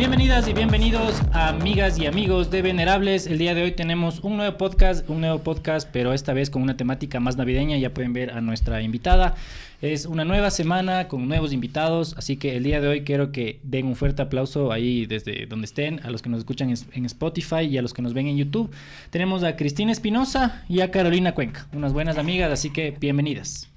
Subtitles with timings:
[0.00, 3.26] Bienvenidas y bienvenidos amigas y amigos de Venerables.
[3.26, 6.62] El día de hoy tenemos un nuevo podcast, un nuevo podcast, pero esta vez con
[6.62, 7.76] una temática más navideña.
[7.76, 9.34] Ya pueden ver a nuestra invitada.
[9.82, 13.60] Es una nueva semana con nuevos invitados, así que el día de hoy quiero que
[13.62, 17.64] den un fuerte aplauso ahí desde donde estén, a los que nos escuchan en Spotify
[17.66, 18.70] y a los que nos ven en YouTube.
[19.10, 23.70] Tenemos a Cristina Espinosa y a Carolina Cuenca, unas buenas amigas, así que bienvenidas.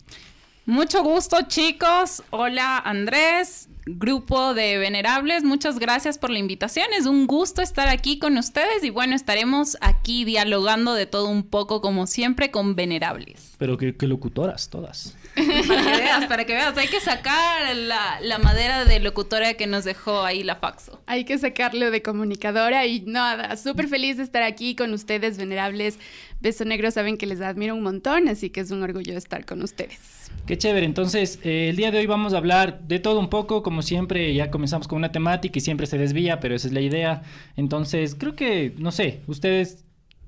[0.65, 7.27] Mucho gusto chicos, hola Andrés, grupo de venerables, muchas gracias por la invitación, es un
[7.27, 12.07] gusto estar aquí con ustedes y bueno, estaremos aquí dialogando de todo un poco como
[12.07, 13.55] siempre con venerables.
[13.57, 15.17] Pero qué, locutoras todas.
[15.35, 19.67] para que veas, para que veas, hay que sacar la, la, madera de locutora que
[19.67, 21.01] nos dejó ahí la Faxo.
[21.07, 25.99] Hay que sacarlo de comunicadora y nada, súper feliz de estar aquí con ustedes venerables.
[26.39, 29.61] Beso Negro saben que les admiro un montón, así que es un orgullo estar con
[29.61, 30.22] ustedes.
[30.45, 33.63] Qué chévere, entonces eh, el día de hoy vamos a hablar de todo un poco,
[33.63, 36.81] como siempre ya comenzamos con una temática y siempre se desvía, pero esa es la
[36.81, 37.21] idea.
[37.55, 39.85] Entonces creo que, no sé, ustedes,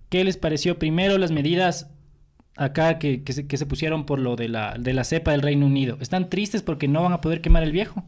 [0.07, 1.89] ¿qué les pareció primero las medidas
[2.55, 5.65] acá que, se, que se pusieron por lo de la, de la cepa del Reino
[5.65, 5.97] Unido?
[5.99, 8.05] ¿Están tristes porque no van a poder quemar el viejo?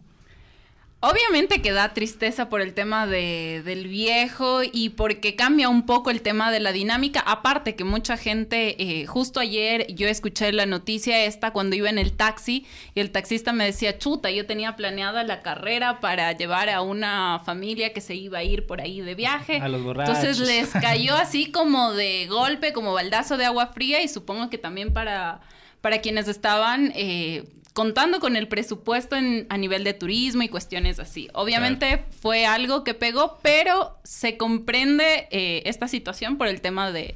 [0.99, 6.09] Obviamente que da tristeza por el tema de, del viejo y porque cambia un poco
[6.09, 7.19] el tema de la dinámica.
[7.19, 11.99] Aparte que mucha gente, eh, justo ayer yo escuché la noticia esta cuando iba en
[11.99, 16.67] el taxi y el taxista me decía, chuta, yo tenía planeada la carrera para llevar
[16.71, 19.57] a una familia que se iba a ir por ahí de viaje.
[19.57, 20.17] A los borrachos.
[20.17, 24.57] Entonces les cayó así como de golpe, como baldazo de agua fría y supongo que
[24.57, 25.41] también para
[25.81, 27.43] para quienes estaban eh,
[27.77, 31.29] contando con el presupuesto a nivel de turismo y cuestiones así.
[31.33, 37.13] Obviamente fue algo que pegó, pero se comprende eh, esta situación por el tema de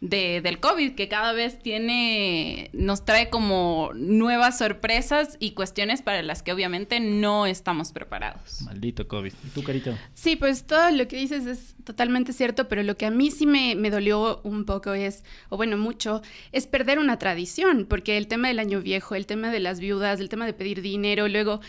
[0.00, 6.22] de, del COVID, que cada vez tiene, nos trae como nuevas sorpresas y cuestiones para
[6.22, 8.62] las que obviamente no estamos preparados.
[8.62, 9.32] Maldito COVID.
[9.44, 9.96] ¿Y tú, Carito?
[10.14, 13.46] Sí, pues todo lo que dices es totalmente cierto, pero lo que a mí sí
[13.46, 18.26] me, me dolió un poco es, o bueno, mucho, es perder una tradición, porque el
[18.26, 21.60] tema del año viejo, el tema de las viudas, el tema de pedir dinero, luego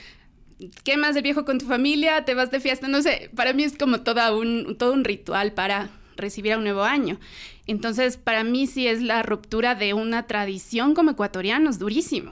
[0.83, 3.77] quemas el viejo con tu familia, te vas de fiesta, no sé, para mí es
[3.77, 7.19] como toda un, todo un ritual para recibir a un nuevo año.
[7.71, 12.31] Entonces, para mí sí es la ruptura de una tradición como ecuatorianos, durísimo.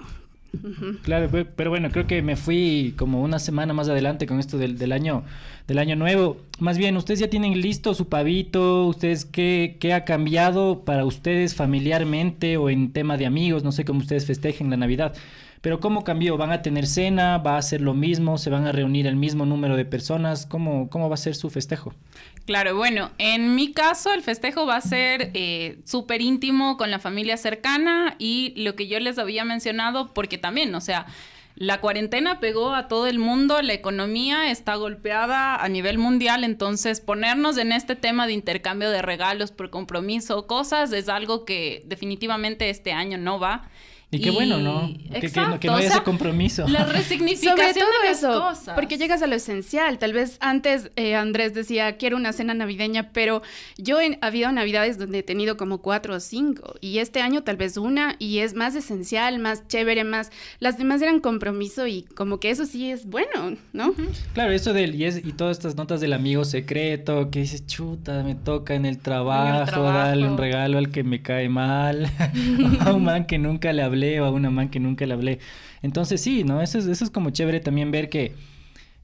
[1.04, 4.92] Claro, pero bueno, creo que me fui como una semana más adelante con esto del,
[4.92, 5.24] año
[5.68, 6.38] del año nuevo.
[6.60, 11.56] Más bien, ustedes ya tienen listo su pavito, ustedes qué, qué ha cambiado para ustedes
[11.56, 15.14] familiarmente o en tema de amigos, no sé cómo ustedes festejen la Navidad.
[15.62, 16.38] Pero ¿cómo cambió?
[16.38, 17.38] ¿Van a tener cena?
[17.38, 18.38] ¿Va a ser lo mismo?
[18.38, 20.46] ¿Se van a reunir el mismo número de personas?
[20.46, 21.94] ¿Cómo, cómo va a ser su festejo?
[22.46, 27.00] Claro, bueno, en mi caso el festejo va a ser eh, súper íntimo con la
[27.00, 31.06] familia cercana y lo que yo les había mencionado, porque también, o sea,
[31.56, 37.02] la cuarentena pegó a todo el mundo, la economía está golpeada a nivel mundial, entonces
[37.02, 42.70] ponernos en este tema de intercambio de regalos por compromiso, cosas, es algo que definitivamente
[42.70, 43.70] este año no va.
[44.12, 44.92] Y qué bueno, ¿no?
[45.14, 46.68] Que, que, no, haya ese compromiso.
[46.68, 48.74] La resignificación Sobre todo de eso, cosas.
[48.74, 50.00] porque llegas a lo esencial.
[50.00, 53.44] Tal vez antes eh, Andrés decía, quiero una cena navideña, pero
[53.78, 56.74] yo he habido navidades donde he tenido como cuatro o cinco.
[56.82, 60.32] Y este año tal vez una, y es más esencial, más chévere, más...
[60.60, 63.94] Las demás eran compromiso y como que eso sí es bueno, ¿no?
[64.34, 64.96] Claro, eso del...
[64.96, 68.98] Y, y todas estas notas del amigo secreto, que dices, chuta, me toca en el
[68.98, 69.98] trabajo, trabajo.
[69.98, 72.10] darle un regalo al que me cae mal,
[72.80, 75.40] a un man que nunca le hablé o a una man que nunca le hablé.
[75.82, 76.62] Entonces sí, ¿no?
[76.62, 78.34] Eso es, eso es como chévere también ver que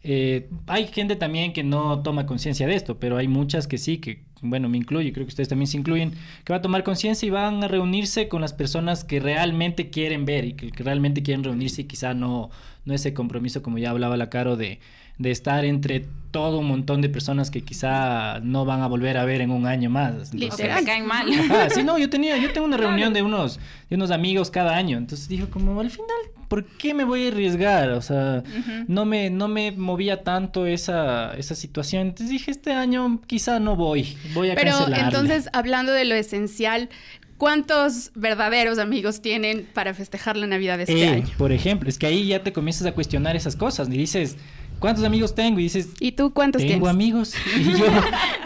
[0.07, 3.97] eh, hay gente también que no toma conciencia de esto, pero hay muchas que sí,
[3.97, 6.11] que bueno, me incluyo, creo que ustedes también se incluyen,
[6.43, 10.25] que va a tomar conciencia y van a reunirse con las personas que realmente quieren
[10.25, 12.51] ver y que, que realmente quieren reunirse y quizá no,
[12.85, 14.79] no ese compromiso como ya hablaba la Caro de
[15.17, 19.23] de estar entre todo un montón de personas que quizá no van a volver a
[19.23, 20.33] ver en un año más.
[20.33, 21.27] Literal, caen mal.
[21.73, 23.57] sí, no, yo tenía, yo tengo una reunión de unos,
[23.89, 24.97] de unos amigos cada año.
[24.97, 26.17] Entonces dijo como al final,
[26.49, 27.91] ¿por qué me voy a arriesgar?
[27.91, 28.43] O sea,
[28.87, 32.07] no me, no me movía tanto esa, esa situación.
[32.07, 36.89] Entonces dije, este año quizá no voy, voy a Pero entonces, hablando de lo esencial,
[37.37, 41.27] ¿Cuántos verdaderos amigos tienen para festejar la Navidad de este eh, año?
[41.37, 43.89] Por ejemplo, es que ahí ya te comienzas a cuestionar esas cosas.
[43.89, 44.37] Y dices,
[44.79, 45.59] ¿cuántos amigos tengo?
[45.59, 46.89] Y dices, ¿y tú cuántos tengo tienes?
[46.89, 47.33] amigos.
[47.55, 47.85] Y yo,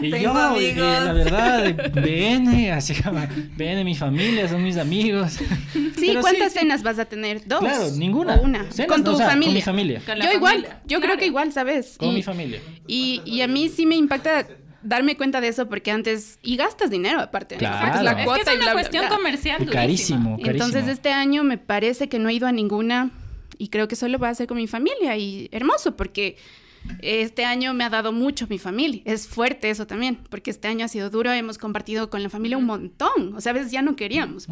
[0.00, 1.04] y yo amigos.
[1.04, 3.20] la verdad, BN, así como,
[3.56, 5.38] BN, mi familia, son mis amigos.
[5.96, 7.46] Sí, ¿cuántas cenas vas a tener?
[7.46, 7.60] ¿Dos?
[7.60, 8.36] Claro, ninguna.
[8.36, 8.66] O una.
[8.88, 9.46] con tu familia.
[9.46, 10.02] Con mi familia.
[10.06, 11.96] yo igual, yo creo que igual, ¿sabes?
[11.98, 12.60] Con mi familia.
[12.86, 14.46] Y, y a mí sí me impacta
[14.82, 17.98] darme cuenta de eso porque antes y gastas dinero aparte claro.
[17.98, 21.58] es, la cuota es, que es una cuestión comercial carísimo, carísimo entonces este año me
[21.58, 23.10] parece que no he ido a ninguna
[23.60, 26.36] y creo que solo va a ser con mi familia y hermoso porque
[27.02, 29.02] Este año me ha dado mucho mi familia.
[29.04, 31.30] Es fuerte eso también, porque este año ha sido duro.
[31.30, 33.34] Hemos compartido con la familia un montón.
[33.36, 34.48] O sea, a veces ya no queríamos.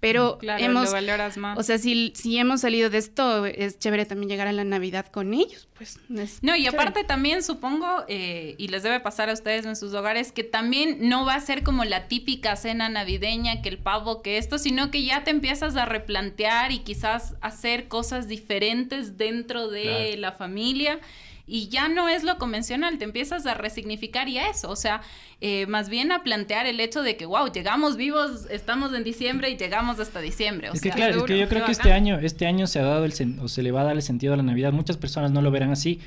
[0.00, 1.58] Pero hemos, valoras más.
[1.58, 5.06] o sea, si, si hemos salido de esto, es chévere también llegar a la Navidad
[5.06, 5.98] con ellos, pues.
[6.40, 10.30] no, y aparte también supongo, eh, y les debe pasar a ustedes en sus hogares,
[10.30, 14.38] que también no va a ser como la típica cena navideña, que el pavo, que
[14.38, 20.16] esto, sino que ya te empiezas a replantear y quizás hacer cosas diferentes dentro de
[20.16, 21.00] la familia
[21.48, 25.00] y ya no es lo convencional, te empiezas a resignificar y a eso, o sea,
[25.40, 29.48] eh, más bien a plantear el hecho de que, wow, llegamos vivos, estamos en diciembre
[29.50, 30.70] y llegamos hasta diciembre.
[30.70, 32.82] O es que claro, es que yo creo que este año, este año se ha
[32.82, 35.32] dado el o se le va a dar el sentido a la Navidad, muchas personas
[35.32, 36.00] no lo verán así,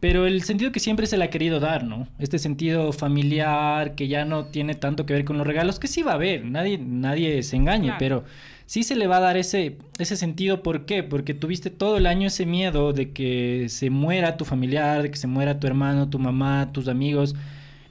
[0.00, 2.06] pero el sentido que siempre se le ha querido dar, ¿no?
[2.20, 6.02] Este sentido familiar que ya no tiene tanto que ver con los regalos, que sí
[6.02, 8.24] va a haber, nadie, nadie se engañe, pero
[8.68, 10.62] sí se le va a dar ese, ese sentido.
[10.62, 11.02] ¿Por qué?
[11.02, 15.16] Porque tuviste todo el año ese miedo de que se muera tu familiar, de que
[15.16, 17.34] se muera tu hermano, tu mamá, tus amigos.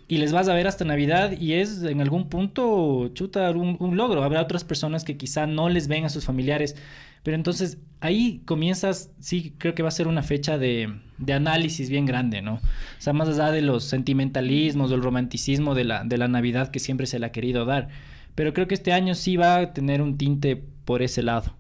[0.08, 3.98] Y les vas a ver hasta Navidad y es en algún punto, chuta, un, un
[3.98, 4.24] logro.
[4.24, 6.76] Habrá otras personas que quizá no les ven a sus familiares.
[7.24, 11.90] Pero entonces ahí comienzas, sí, creo que va a ser una fecha de, de, análisis
[11.90, 12.54] bien grande, ¿no?
[12.54, 12.62] O
[13.00, 17.08] sea, más allá de los sentimentalismos, del romanticismo de la, de la Navidad que siempre
[17.08, 17.90] se le ha querido dar
[18.38, 20.56] pero creo que este año sí va a tener un tinte
[20.86, 21.58] por ese lado.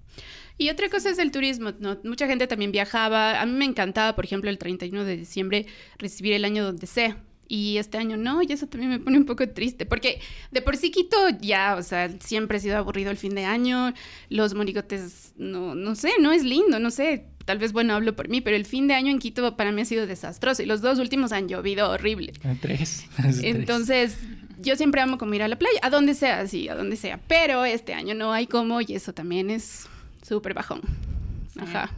[0.59, 1.97] Y otra cosa es el turismo, ¿no?
[2.03, 3.41] Mucha gente también viajaba.
[3.41, 5.65] A mí me encantaba, por ejemplo, el 31 de diciembre
[5.97, 7.17] recibir el año donde sea.
[7.47, 10.19] Y este año no, y eso también me pone un poco triste, porque
[10.51, 13.93] de por sí Quito ya, o sea, siempre ha sido aburrido el fin de año,
[14.29, 18.27] los monigotes, no, no sé, no es lindo, no sé, tal vez, bueno, hablo por
[18.27, 20.81] mí, pero el fin de año en Quito para mí ha sido desastroso, y los
[20.81, 22.33] dos últimos han llovido horrible.
[22.61, 23.05] Tres.
[23.41, 24.17] Entonces,
[24.59, 27.19] yo siempre amo como ir a la playa, a donde sea, sí, a donde sea.
[27.27, 29.87] Pero este año no hay como y eso también es
[30.21, 30.81] súper bajón.
[31.59, 31.91] Ajá.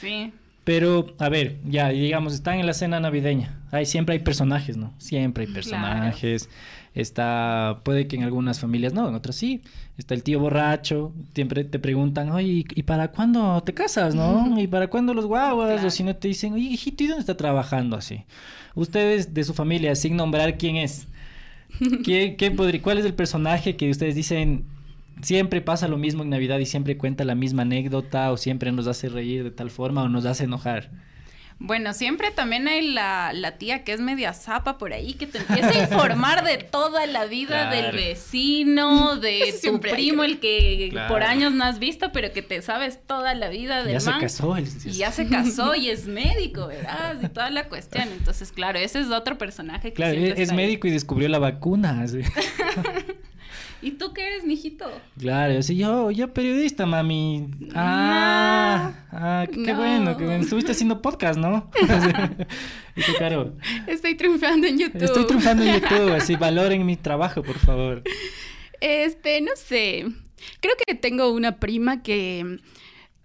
[0.00, 0.32] Sí.
[0.64, 3.60] Pero, a ver, ya, digamos, están en la cena navideña.
[3.70, 4.94] Hay, siempre hay personajes, ¿no?
[4.98, 6.48] Siempre hay personajes.
[6.94, 9.60] Está, puede que en algunas familias no, en otras sí.
[9.98, 11.12] Está el tío borracho.
[11.34, 14.58] Siempre te preguntan, oye, ¿y para cuándo te casas, no?
[14.58, 15.84] ¿Y para cuándo los guaguas?
[15.84, 18.24] O si no te dicen, oye, hijito, ¿y dónde está trabajando así?
[18.74, 21.08] Ustedes de su familia, sin nombrar quién es,
[22.04, 24.64] ¿Qué, qué podría, ¿Cuál es el personaje que ustedes dicen
[25.22, 28.86] siempre pasa lo mismo en Navidad y siempre cuenta la misma anécdota o siempre nos
[28.86, 30.90] hace reír de tal forma o nos hace enojar?
[31.58, 35.70] Bueno, siempre también hay la, tía que es media zapa por ahí, que te empieza
[35.70, 41.52] a informar de toda la vida del vecino, de tu primo, el que por años
[41.52, 44.56] no has visto, pero que te sabes toda la vida del ya se casó.
[44.58, 47.16] Y ya se casó y es médico, ¿verdad?
[47.22, 48.08] Y toda la cuestión.
[48.08, 52.04] Entonces, claro, ese es otro personaje que Claro, es, médico y descubrió la vacuna.
[53.84, 54.90] ¿Y tú qué eres, mijito?
[55.18, 57.50] Claro, yo sí, yo, yo periodista, mami.
[57.74, 61.70] Ah, ah qué, bueno, que estuviste haciendo podcast, ¿no?
[62.96, 63.54] y tú, Caro.
[63.86, 65.02] Estoy triunfando en YouTube.
[65.02, 68.02] Estoy triunfando en YouTube, así valoren mi trabajo, por favor.
[68.80, 70.06] Este, no sé.
[70.60, 72.60] Creo que tengo una prima que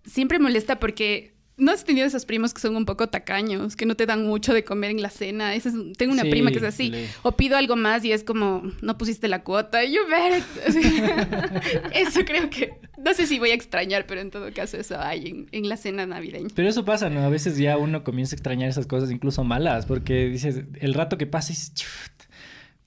[0.03, 3.95] siempre molesta porque ¿No has tenido esos primos que son un poco tacaños, que no
[3.95, 5.51] te dan mucho de comer en la cena?
[5.97, 6.93] tengo una prima que es así.
[7.21, 9.83] O pido algo más y es como, no pusiste la cuota.
[9.83, 10.41] Y yo, ver.
[11.93, 12.73] eso creo que.
[12.97, 16.05] No sé si voy a extrañar, pero en todo caso eso hay en, la cena
[16.05, 16.49] navideña.
[16.53, 17.21] Pero eso pasa, ¿no?
[17.21, 21.17] A veces ya uno comienza a extrañar esas cosas, incluso malas, porque dices, el rato
[21.17, 21.73] que pasa, dices,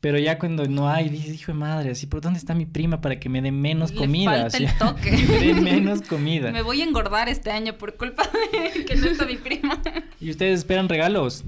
[0.02, 3.00] pero ya cuando no hay, dices, hijo de madre, así, ¿por dónde está mi prima
[3.00, 4.50] para que me dé menos comida?
[4.50, 5.12] Falta el toque.
[5.12, 6.50] me dé menos comida.
[6.50, 9.80] Me voy a engordar este año por culpa de que no está mi prima.
[10.21, 11.44] ¿Y ustedes esperan regalos?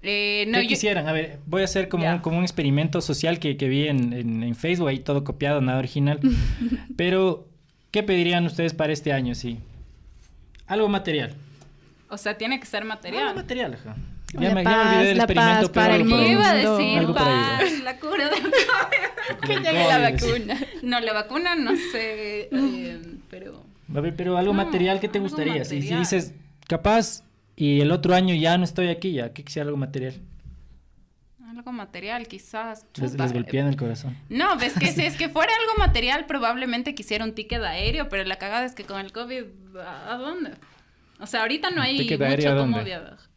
[0.00, 1.06] Eh, no, ¿Qué quisieran?
[1.06, 4.14] A ver, voy a hacer como, un, como un experimento social que, que vi en,
[4.14, 6.18] en, Facebook, ahí todo copiado, nada original.
[6.96, 7.46] Pero,
[7.90, 9.58] ¿qué pedirían ustedes para este año, sí?
[10.66, 11.34] Algo material.
[12.08, 13.24] O sea, tiene que ser material.
[13.24, 13.96] Algo material, ajá.
[14.34, 18.42] Ya, me, ya olvidé del experimento, pero el iba a decir paz, la cura del
[18.42, 19.46] COVID.
[19.46, 20.58] que llegue la vacuna.
[20.82, 23.64] No, la vacuna no sé, eh, pero...
[23.94, 25.64] A ver, pero algo material, ¿qué te gustaría?
[25.64, 26.34] Si, si, dices,
[26.68, 27.24] capaz,
[27.56, 30.20] y el otro año ya no estoy aquí, ya, ¿qué quisiera algo material?
[31.48, 32.84] Algo material, quizás.
[33.00, 34.14] Les, les golpean el corazón.
[34.28, 38.24] No, ves que si es que fuera algo material, probablemente quisiera un ticket aéreo, pero
[38.24, 39.44] la cagada es que con el COVID,
[39.78, 40.50] ¿a dónde?
[41.18, 42.78] O sea, ahorita no hay mucho cómo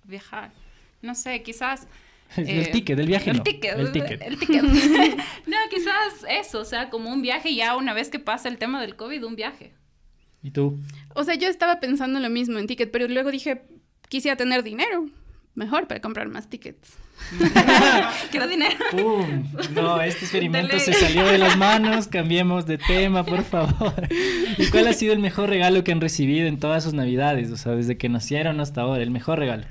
[0.04, 0.52] viajar
[1.02, 1.88] no sé, quizás...
[2.38, 3.44] el eh, ticket, del viaje el no.
[3.44, 4.22] Ticket, el ticket.
[4.22, 4.64] El ticket.
[5.48, 8.82] no, quizás eso, o sea, como un viaje ya una vez que pasa el tema
[8.82, 9.74] del COVID, un viaje.
[10.44, 10.80] ¿Y tú?
[11.14, 13.62] O sea, yo estaba pensando lo mismo en ticket, pero luego dije,
[14.10, 15.08] quisiera tener dinero.
[15.54, 16.94] Mejor para comprar más tickets.
[18.32, 18.78] Quiero dinero.
[18.92, 19.44] ¡Pum!
[19.74, 22.08] No, este experimento se salió de las manos.
[22.08, 23.94] Cambiemos de tema, por favor.
[24.58, 27.52] ¿Y cuál ha sido el mejor regalo que han recibido en todas sus navidades?
[27.52, 29.66] O sea, desde que nacieron hasta ahora, el mejor regalo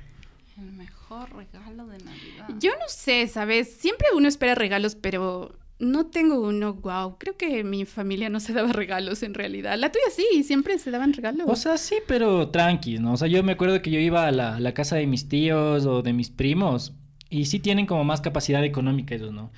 [2.59, 3.73] Yo no sé, ¿sabes?
[3.75, 7.17] Siempre uno espera regalos, pero no tengo uno, wow.
[7.19, 9.77] Creo que mi familia no se daba regalos en realidad.
[9.79, 11.47] La tuya sí, siempre se daban regalos.
[11.49, 13.15] O sea, sí, pero tranqui, ¿no?
[13.15, 15.87] O sea, yo me acuerdo que yo iba a la, la casa de mis tíos
[15.87, 16.93] o de mis primos
[17.31, 19.51] y sí tienen como más capacidad económica ellos, ¿no?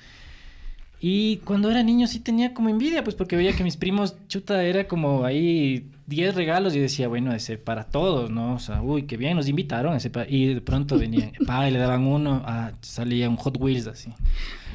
[1.05, 4.63] Y cuando era niño sí tenía como envidia, pues porque veía que mis primos, chuta,
[4.63, 8.53] era como ahí 10 regalos y decía, bueno, ese para todos, ¿no?
[8.53, 9.97] O sea, uy, qué bien, nos invitaron.
[9.97, 13.87] Ese y de pronto venían, pa, y le daban uno, ah, salía un Hot Wheels
[13.87, 14.13] así.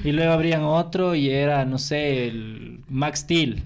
[0.04, 3.62] Y luego abrían otro y era, no sé, el Max Steel.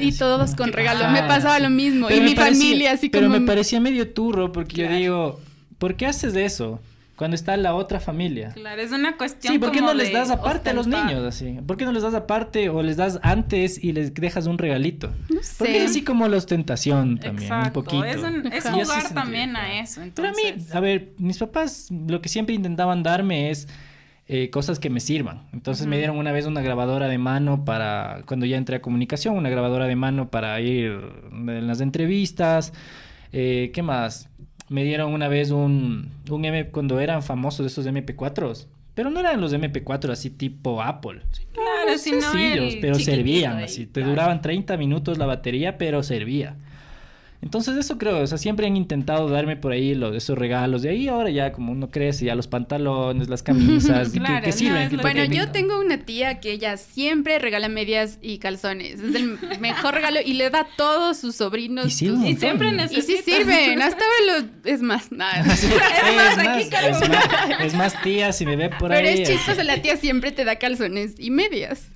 [0.00, 1.12] y todos con regalos.
[1.12, 2.10] me pasaba lo mismo.
[2.10, 3.20] y mi familia así como...
[3.20, 5.40] Pero me parecía medio turro porque yo digo,
[5.76, 6.80] ¿por qué haces eso?
[7.20, 8.48] Cuando está la otra familia.
[8.54, 9.52] Claro, es una cuestión.
[9.52, 11.58] Sí, ¿por qué no les das aparte a los niños así?
[11.66, 15.12] ¿Por qué no les das aparte o les das antes y les dejas un regalito?
[15.28, 15.56] No sé.
[15.58, 18.02] Porque es así como la ostentación también, un poquito.
[18.06, 20.00] Es, un, es jugar también a eso.
[20.14, 23.68] Pero a mí, a ver, mis papás lo que siempre intentaban darme es
[24.26, 25.42] eh, cosas que me sirvan.
[25.52, 29.36] Entonces me dieron una vez una grabadora de mano para, cuando ya entré a comunicación,
[29.36, 30.98] una grabadora de mano para ir
[31.32, 32.72] en las entrevistas.
[33.30, 34.29] Eh, ¿Qué más?
[34.70, 38.66] Me dieron una vez un, un M cuando eran famosos esos MP4s.
[38.94, 41.20] Pero no eran los MP4 así tipo Apple.
[41.52, 43.86] Claro, sencillos, pero servían así.
[43.86, 46.56] Te duraban 30 minutos la batería, pero servía.
[47.42, 50.82] Entonces eso creo, o sea, siempre han intentado darme por ahí los, esos regalos.
[50.82, 54.10] De ahí ahora ya como uno crece, ya los pantalones, las camisas,
[54.44, 54.98] que, sirven.
[55.00, 59.00] bueno, yo tengo una tía que ella siempre regala medias y calzones.
[59.00, 61.86] Es el mejor regalo y le da a todos sus sobrinos.
[61.86, 61.90] Y,
[62.36, 63.12] siempre necesita.
[63.12, 64.44] Y sí sirven, hasta los...
[64.64, 65.40] Es más, nada.
[65.40, 69.02] es, más, aquí, es, más, es más tía, si me ve por ahí.
[69.02, 71.88] Pero es chistoso, la tía siempre te da calzones y medias.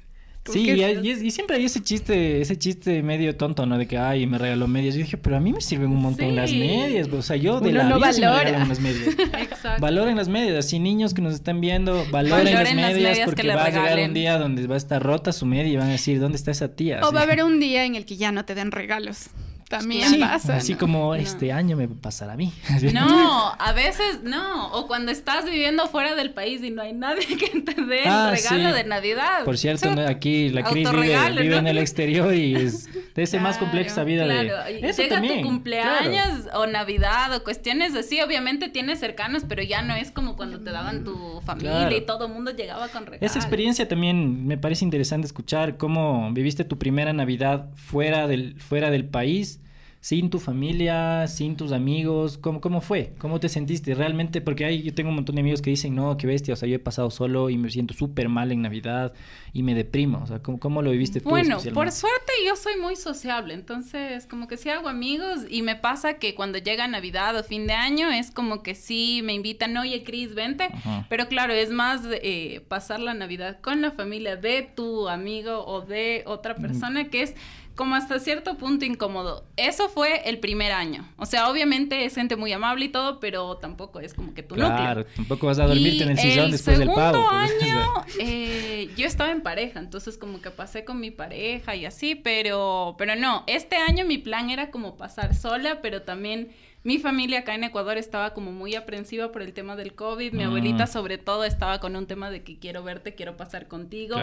[0.52, 3.78] Sí, y, siempre hay ese chiste, ese chiste medio tonto, ¿no?
[3.78, 4.94] De que, ay, me regaló medias.
[4.94, 7.08] Yo dije, pero a mí me sirven un montón las medias.
[7.08, 9.08] O sea, yo de la vida me regalan las medias.
[9.18, 9.80] Exacto.
[9.80, 10.66] Valoren las medias.
[10.66, 14.38] Así niños que nos están viendo, valoren, las, medias porque va a llegar un día
[14.38, 17.00] donde va a estar rota su media y van a decir, ¿dónde está esa tía?
[17.04, 19.30] O va a haber un día en el que ya no te den regalos.
[19.68, 20.56] También pasa.
[20.56, 22.52] Así como este año me pasará a mí.
[22.92, 24.72] No, a veces no.
[24.72, 28.08] O cuando estás viviendo fuera del país y no hay nadie que te dé el
[28.08, 29.44] ah, regalo de Navidad.
[29.44, 34.04] Por cierto, aquí la Cris vive, en el exterior y es de ser más compleja
[34.04, 34.64] vida claro.
[34.64, 34.88] de.
[34.88, 39.82] Eso Llega también, tu cumpleaños o Navidad o cuestiones así, obviamente tienes cercanos, pero ya
[39.82, 43.30] no es como cuando te daban tu familia y todo el mundo llegaba con regalos.
[43.30, 48.90] Esa experiencia también me parece interesante escuchar cómo viviste tu primera Navidad fuera del, fuera
[48.90, 49.60] del país
[50.04, 52.36] sin tu familia, sin tus amigos?
[52.36, 53.14] ¿Cómo, cómo fue?
[53.16, 54.42] ¿Cómo te sentiste realmente?
[54.42, 56.68] Porque hay, yo tengo un montón de amigos que dicen, no, qué bestia, o sea,
[56.68, 59.14] yo he pasado solo y me siento súper mal en Navidad
[59.54, 60.20] y me deprimo.
[60.22, 61.30] O sea, ¿cómo, cómo lo viviste tú?
[61.30, 65.74] Bueno, por suerte yo soy muy sociable, entonces como que sí hago amigos y me
[65.74, 69.74] pasa que cuando llega Navidad o fin de año es como que sí me invitan,
[69.78, 70.68] oye, Cris, vente.
[71.08, 75.80] Pero claro, es más eh, pasar la Navidad con la familia de tu amigo o
[75.80, 77.34] de otra persona que es
[77.74, 79.44] como hasta cierto punto incómodo.
[79.56, 81.08] Eso fue el primer año.
[81.16, 84.54] O sea, obviamente es gente muy amable y todo, pero tampoco es como que tu
[84.54, 87.18] claro, tampoco vas a dormirte en el sillón después del pavo.
[87.18, 87.60] El pues.
[87.60, 91.84] segundo año, eh, yo estaba en pareja, entonces como que pasé con mi pareja y
[91.86, 96.50] así, pero, pero no, este año mi plan era como pasar sola, pero también
[96.84, 100.34] mi familia acá en Ecuador estaba como muy aprensiva por el tema del COVID.
[100.34, 100.88] Mi abuelita mm.
[100.88, 104.16] sobre todo estaba con un tema de que quiero verte, quiero pasar contigo.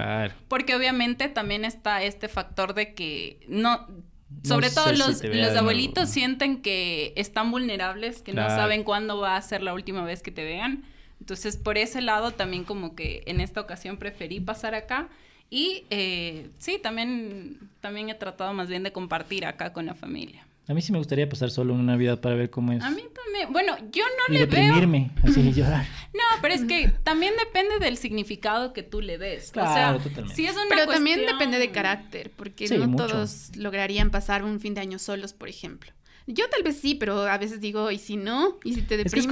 [0.48, 3.88] Porque obviamente también está este factor de que no...
[4.44, 9.42] Sobre todo los, los abuelitos sienten que están vulnerables, que no saben cuándo va a
[9.42, 10.86] ser la última vez que te vean.
[11.20, 15.10] Entonces, por ese lado, también como que en esta ocasión preferí pasar acá.
[15.50, 20.48] Y eh, sí, también, también he tratado más bien de compartir acá con la familia.
[20.72, 22.82] A mí sí me gustaría pasar solo una Navidad para ver cómo es.
[22.82, 23.52] A mí también.
[23.52, 25.86] Bueno, yo no y le deprimirme, así llorar.
[26.14, 29.52] No, pero es que también depende del significado que tú le des.
[29.52, 30.34] Claro, o sea, totalmente.
[30.34, 34.74] Si es una pero también depende de carácter, porque no todos lograrían pasar un fin
[34.74, 35.92] de año solos, por ejemplo.
[36.28, 38.60] Yo tal vez sí, pero a veces digo, ¿y si no?
[38.64, 39.26] ¿Y si te deprimes?
[39.26, 39.28] Es,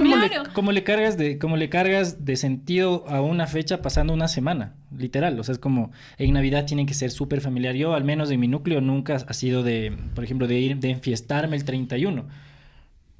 [0.52, 4.74] como, le, cargas de, como le cargas de sentido a una fecha pasando una semana,
[4.96, 5.38] literal.
[5.38, 7.74] O sea, es como en Navidad tiene que ser súper familiar.
[7.74, 10.90] Yo, al menos en mi núcleo, nunca ha sido de, por ejemplo, de ir, de
[10.90, 12.26] enfiestarme el 31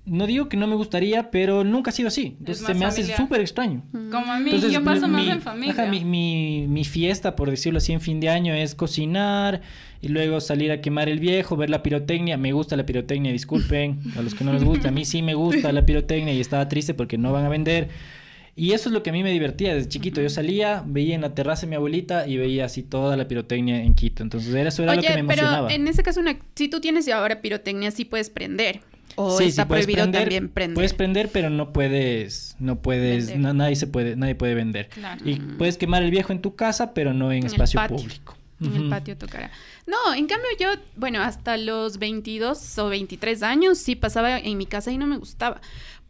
[0.07, 2.37] no digo que no me gustaría, pero nunca ha sido así.
[2.39, 3.83] Entonces se me hace súper extraño.
[3.93, 5.87] Como a mí, yo paso más en familia.
[5.87, 9.61] mi, mi, fiesta, por decirlo así, en fin de año es cocinar
[10.02, 12.37] y luego salir a quemar el viejo, ver la pirotecnia.
[12.37, 14.88] Me gusta la pirotecnia, disculpen a los que no les gusta.
[14.88, 17.88] A mí sí me gusta la pirotecnia y estaba triste porque no van a vender.
[18.57, 20.21] Y eso es lo que a mí me divertía desde chiquito.
[20.21, 23.83] Yo salía, veía en la terraza de mi abuelita y veía así toda la pirotecnia
[23.83, 24.23] en Quito.
[24.23, 25.69] Entonces eso era lo que me emocionaba.
[25.69, 26.21] Pero en ese caso,
[26.54, 28.80] si tú tienes ahora pirotecnia, sí puedes prender.
[29.16, 30.75] o está prohibido también prender.
[30.75, 34.88] Puedes prender, pero no puedes, no puedes, nadie se puede, nadie puede vender.
[35.25, 38.37] Y puedes quemar el viejo en tu casa, pero no en, espacio público.
[38.61, 39.50] En el patio tocará.
[39.87, 44.67] No, en cambio yo, bueno, hasta los 22 o 23 años sí pasaba en mi
[44.67, 45.61] casa y no me gustaba.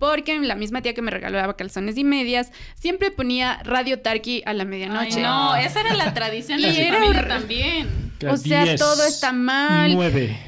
[0.01, 4.53] Porque la misma tía que me regalaba calzones y medias siempre ponía Radio Tarki a
[4.53, 5.21] la medianoche.
[5.21, 8.11] no, esa era la tradición y era también.
[8.29, 9.97] O sea, todo está mal.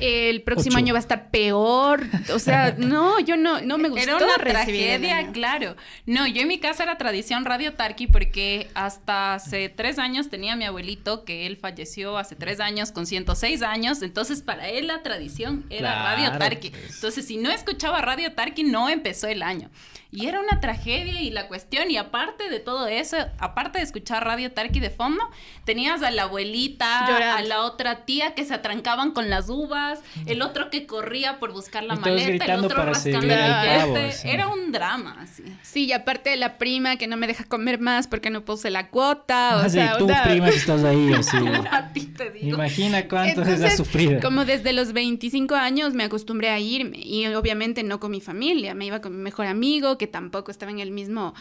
[0.00, 2.02] el próximo año va a estar peor.
[2.34, 4.02] O sea, no, yo no, no me gustó.
[4.02, 5.76] Era una tragedia, claro.
[6.06, 10.56] No, yo en mi casa era tradición Radio Tarki porque hasta hace tres años tenía
[10.56, 14.02] mi abuelito que él falleció hace tres años con 106 años.
[14.02, 16.70] Entonces, para él la tradición era Radio Tarki.
[16.70, 16.96] Pues.
[16.96, 19.70] Entonces, si no escuchaba Radio Tarki, no empezó el año.
[20.14, 24.22] Y era una tragedia y la cuestión, y aparte de todo eso, aparte de escuchar
[24.26, 25.22] Radio Tarki de fondo,
[25.64, 27.06] tenías a la abuelita,
[27.38, 31.54] a la otra tía que se atrancaban con las uvas, el otro que corría por
[31.54, 35.44] buscar la maleta, el otro rascando el Era un drama, así.
[35.62, 38.68] Sí, y aparte de la prima que no me deja comer más porque no puse
[38.68, 39.96] la cuota, o ah, sea...
[39.96, 41.38] tú, prima, que estás ahí, así.
[41.70, 42.56] a ti te digo.
[42.56, 44.20] Imagina cuánto has sufrido.
[44.20, 48.74] Como desde los 25 años me acostumbré a irme, y obviamente no con mi familia,
[48.74, 51.32] me iba con mi mejor amigo, que tampoco estaba en el mismo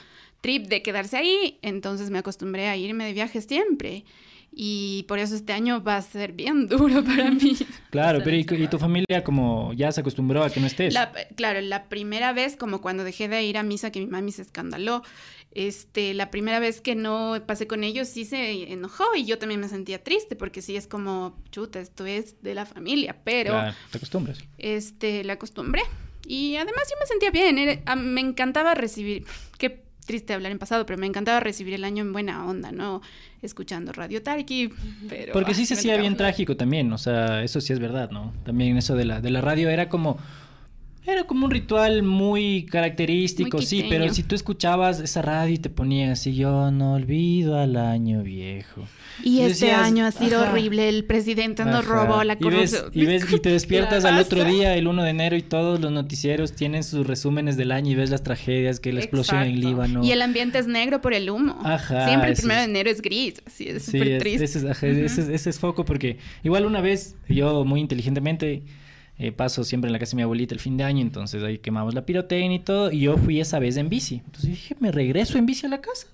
[0.42, 4.06] trip de quedarse ahí, entonces me acostumbré a irme de viaje siempre.
[4.54, 7.58] Y por eso este año va a ser bien duro para mí.
[7.90, 10.94] Claro, pero ¿y, tu familia como ya se acostumbró a que no estés?
[11.36, 14.44] claro, la primera vez, como cuando dejé de ir a misa, que mi mami se
[14.44, 15.02] escandaló,
[15.54, 19.60] este, la primera vez que no pasé con ellos sí se enojó y yo también
[19.60, 23.60] me sentía triste porque sí es como, chuta, esto es de la familia, pero...
[23.92, 24.38] te acostumbras.
[24.60, 25.82] Este, la acostumbré.
[26.32, 29.26] Y además yo me sentía bien, me encantaba recibir,
[29.58, 33.02] qué triste hablar en pasado, pero me encantaba recibir el año en buena onda, ¿no?
[33.42, 34.70] Escuchando Radio Tarki,
[35.10, 35.34] pero...
[35.34, 38.34] Porque sí se hacía bien trágico también, o sea, eso sí es verdad, ¿no?
[38.46, 40.20] También eso de la, de la radio era como...
[41.06, 45.70] Era como un ritual muy característico, sí, pero si tú escuchabas esa radio y te
[45.70, 48.88] ponías así, yo no olvido al año viejo.
[49.24, 52.92] Y este año ha sido horrible, el presidente nos robó la corrupción.
[52.94, 55.92] Y, ves, y, te despiertas al otro día, el 1 de enero, y todos los
[55.92, 60.04] noticieros tienen sus resúmenes del año y ves las tragedias, que la explosión en Líbano.
[60.04, 61.58] Y el ambiente es negro por el humo.
[61.64, 62.08] Ajá.
[62.08, 64.46] Siempre el primero de enero es gris, así es súper triste.
[64.46, 68.64] Ese es, foco, porque igual una vez yo muy inteligentemente...
[69.24, 71.60] Eh, paso siempre en la casa de mi abuelita el fin de año, entonces ahí
[71.60, 74.24] quemamos la pirotecnia y todo, y yo fui esa vez en bici.
[74.26, 76.08] Entonces dije, me regreso en bici a la casa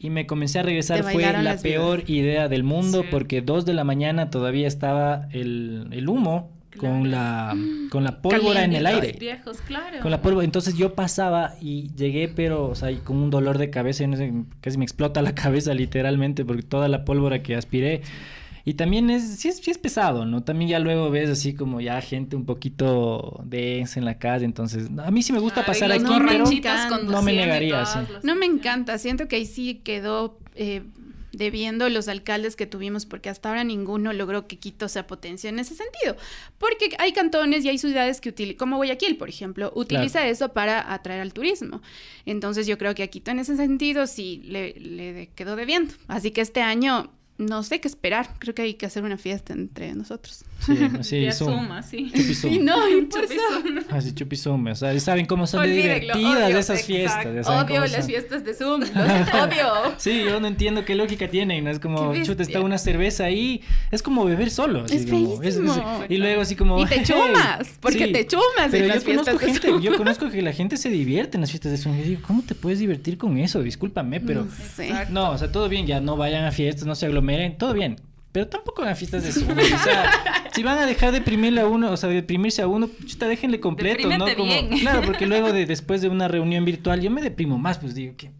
[0.00, 1.04] y me comencé a regresar.
[1.04, 6.08] Fue la peor idea del mundo porque dos de la mañana todavía estaba el, el
[6.08, 7.56] humo con la
[7.90, 9.16] con la pólvora en el aire.
[9.16, 10.00] Viejos, claro.
[10.00, 10.44] Con la pólvora.
[10.44, 14.04] Entonces yo pasaba y llegué, pero, o sea, con un dolor de cabeza,
[14.60, 18.02] casi me explota la cabeza literalmente, porque toda la pólvora que aspiré
[18.68, 20.42] y también es, sí es, sí es pesado, ¿no?
[20.42, 24.90] También ya luego ves así como ya gente un poquito densa en la calle, entonces
[25.02, 26.44] a mí sí me gusta pasar aquí, pero
[27.04, 27.98] no me negaría, sí.
[28.22, 30.82] No me encanta, siento que ahí sí quedó eh,
[31.32, 35.58] debiendo los alcaldes que tuvimos, porque hasta ahora ninguno logró que Quito sea potencia en
[35.60, 36.16] ese sentido.
[36.58, 40.92] Porque hay cantones y hay ciudades que utilizan, como Guayaquil, por ejemplo, utiliza eso para
[40.92, 41.80] atraer al turismo.
[42.26, 45.94] Entonces yo creo que a Quito en ese sentido sí le, le quedó debiendo.
[46.06, 48.28] Así que este año no sé qué esperar.
[48.40, 50.44] Creo que hay que hacer una fiesta entre nosotros.
[50.66, 52.12] Sí, sí, suma, sí.
[52.50, 52.74] Y no,
[53.90, 54.66] Así chupizum.
[54.66, 57.46] O sea, saben cómo son divertidas esas fiestas.
[57.46, 58.80] Odio las fiestas de Zoom.
[58.94, 59.94] Los odio.
[59.98, 61.68] Sí, yo no entiendo qué lógica tienen.
[61.68, 63.62] Es como, chuta, está una cerveza ahí.
[63.92, 64.84] Es como beber solo.
[64.86, 66.80] es, como, Y luego así como...
[66.80, 67.78] Y te chumas.
[67.80, 71.36] Porque te chumas en las fiestas conozco gente, Yo conozco que la gente se divierte
[71.36, 71.98] en las fiestas de Zoom.
[72.00, 73.62] Y digo, ¿cómo te puedes divertir con eso?
[73.62, 74.46] Discúlpame, pero...
[75.10, 75.86] No, no, o sea, todo bien.
[75.86, 77.27] Ya no vayan a fiestas, no se aglomeren.
[77.58, 78.07] Todo bien
[78.38, 79.50] pero tampoco en fiestas de Zoom.
[79.50, 82.68] o sea, si van a dejar de deprimirle a uno, o sea, de deprimirse a
[82.68, 84.26] uno, chuta, déjenle completo, ¿no?
[84.36, 87.96] Como, claro, porque luego de después de una reunión virtual yo me deprimo más, pues
[87.96, 88.30] digo que,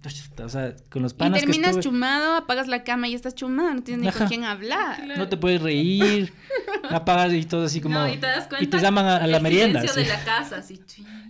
[0.40, 3.82] o sea, con los panas Y terminas chumado, apagas la cama y estás chumado, no
[3.82, 5.04] tienes ni con quién hablar.
[5.16, 6.32] No te puedes reír,
[6.90, 7.98] apagas y todo así como...
[7.98, 8.64] No, y te das cuenta.
[8.64, 9.82] Y te llaman a, la merienda.
[9.82, 10.80] de la casa, así.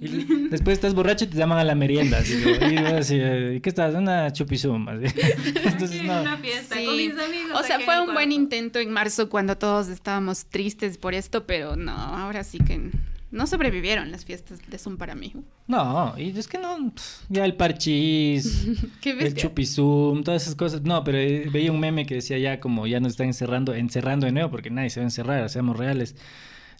[0.00, 2.18] Y después estás borracho y te llaman a la merienda.
[2.18, 2.34] Así,
[2.70, 3.94] y así, ¿qué estás?
[3.94, 4.92] Una chupizuma.
[4.92, 6.20] Entonces, no.
[6.20, 7.60] Una fiesta con mis amigos.
[7.60, 11.76] O sea, fue un buen intento en marzo cuando todos estábamos tristes por esto, pero
[11.76, 12.90] no, ahora sí que
[13.30, 15.32] no sobrevivieron las fiestas de Zoom para mí.
[15.68, 16.92] No, y es que no,
[17.28, 18.66] ya el parchís,
[19.04, 20.82] el chupizum, todas esas cosas.
[20.82, 24.26] No, pero eh, veía un meme que decía ya como ya nos están encerrando, encerrando
[24.26, 26.16] de nuevo, porque nadie se va a encerrar, seamos reales.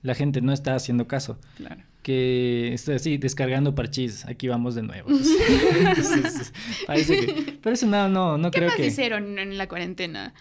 [0.02, 1.38] La gente no está haciendo caso.
[1.56, 1.82] Claro.
[2.02, 4.24] Que está así, descargando parchís.
[4.26, 5.10] Aquí vamos de nuevo.
[6.86, 7.58] parece que.
[7.60, 8.86] Pero eso no, no, no ¿Qué creo más que.
[8.86, 10.34] hicieron en la cuarentena?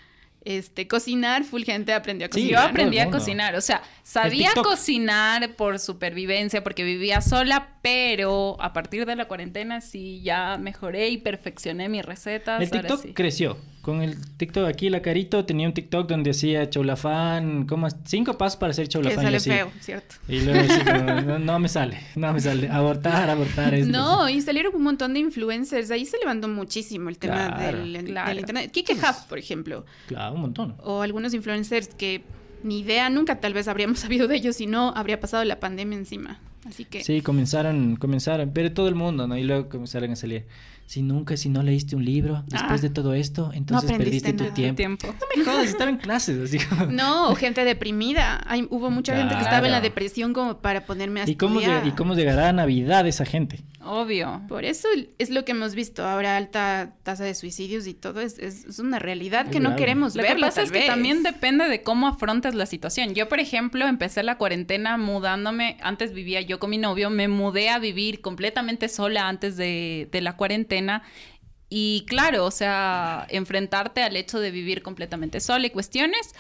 [0.50, 2.52] Este, cocinar, full gente aprendió a cocinar.
[2.52, 8.72] yo aprendí a cocinar, o sea, sabía cocinar por supervivencia porque vivía sola, pero a
[8.72, 12.62] partir de la cuarentena sí ya mejoré y perfeccioné mis recetas.
[12.62, 13.58] El TikTok creció.
[13.88, 18.58] Con el TikTok aquí, la carito tenía un TikTok donde hacía choulafán, como cinco pasos
[18.58, 19.20] para hacer choulafán.
[19.20, 20.16] Que sale feo, ¿cierto?
[20.28, 22.68] Y luego no, me sale, no me sale.
[22.68, 23.74] Abortar, abortar.
[23.74, 23.90] Esto.
[23.90, 25.90] No, y salieron un montón de influencers.
[25.90, 28.72] Ahí se levantó muchísimo el tema del, internet.
[28.72, 29.86] Kike Huff, por ejemplo.
[30.08, 30.76] Claro, un montón.
[30.84, 32.24] O algunos influencers que
[32.64, 35.98] ni idea, nunca tal vez habríamos sabido de ellos si no habría pasado la pandemia
[35.98, 36.42] encima.
[36.66, 37.06] Así que...
[37.06, 39.38] Sí, comenzaron, comenzaron, pero todo el mundo, ¿no?
[39.38, 40.46] Y luego comenzaron a salir
[40.88, 42.94] si nunca, si no leíste un libro después de ah.
[42.94, 44.84] todo esto, entonces perdiste tu tiempo.
[45.06, 46.40] No me jodas, estaba en clases.
[46.42, 48.42] Así No, gente deprimida.
[48.48, 51.60] Hay, hubo mucha gente que estaba en la depresión como para ponerme a ¿Y cómo,
[51.60, 53.60] ¿Y cómo llegará a Navidad esa gente?
[53.88, 54.42] Obvio.
[54.48, 58.38] Por eso es lo que hemos visto ahora, alta tasa de suicidios y todo, es,
[58.38, 60.30] es, una realidad que no queremos ver.
[60.30, 63.16] Lo que pasa es que también depende de cómo afrontas la situación.
[63.16, 67.70] Yo, por ejemplo, empecé la cuarentena mudándome, antes vivía yo con mi novio, me mudé
[67.70, 71.04] a vivir completamente sola antes de, de la cuarentena
[71.70, 76.34] y claro, o sea, enfrentarte al hecho de vivir completamente sola y cuestiones.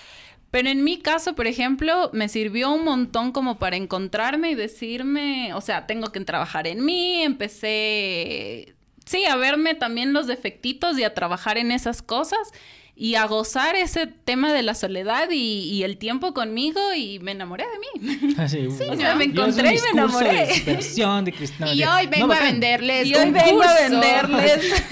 [0.51, 5.53] Pero en mi caso, por ejemplo, me sirvió un montón como para encontrarme y decirme,
[5.53, 11.03] o sea, tengo que trabajar en mí, empecé, sí, a verme también los defectitos y
[11.03, 12.53] a trabajar en esas cosas
[12.99, 17.65] y a gozar ese tema de la soledad y, el tiempo conmigo y me enamoré
[17.65, 18.35] de mí.
[18.37, 20.47] Ah, sí, o sea, me encontré y me enamoré.
[20.65, 20.79] De
[21.75, 24.83] y hoy vengo a venderles Y hoy vengo a venderles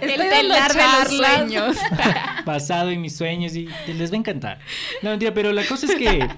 [0.00, 1.76] el telar de los sueños.
[2.46, 4.58] Basado en mis sueños y les va a encantar.
[5.02, 6.28] No, mentira, pero la cosa es que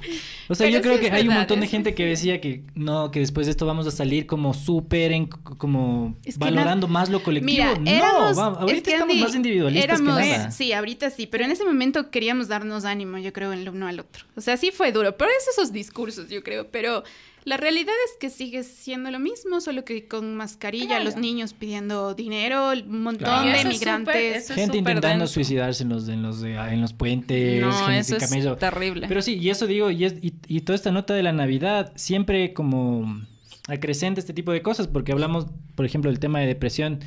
[0.52, 3.20] o sea, yo creo que hay un montón de gente que decía que no, que
[3.20, 5.12] después de esto vamos a salir como súper,
[5.58, 7.74] como valorando más lo colectivo.
[7.80, 10.50] no, ahorita estamos más individualistas que nada.
[10.50, 14.00] Sí, ahorita sí, pero en ese momento queríamos darnos ánimo, yo creo, el uno al
[14.00, 14.26] otro.
[14.36, 17.02] O sea, sí fue duro, pero es esos discursos, yo creo, pero
[17.44, 22.14] la realidad es que sigue siendo lo mismo, solo que con mascarilla, los niños pidiendo
[22.14, 24.48] dinero, un montón de migrantes.
[24.52, 29.08] gente intentando suicidarse en los, en los, en los puentes, no, eso es terrible.
[29.08, 32.52] Pero sí, y eso digo, y, y, y toda esta nota de la Navidad siempre
[32.52, 33.22] como
[33.66, 37.00] acrecenta este tipo de cosas, porque hablamos, por ejemplo, del tema de depresión.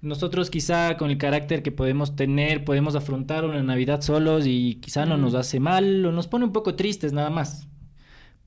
[0.00, 5.06] Nosotros quizá con el carácter que podemos tener, podemos afrontar una Navidad solos y quizá
[5.06, 7.66] no nos hace mal o nos pone un poco tristes nada más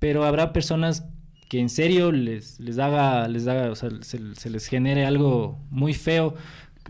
[0.01, 1.05] pero habrá personas
[1.47, 5.93] que en serio les, les haga, les haga, o sea, se, les genere algo muy
[5.93, 6.33] feo.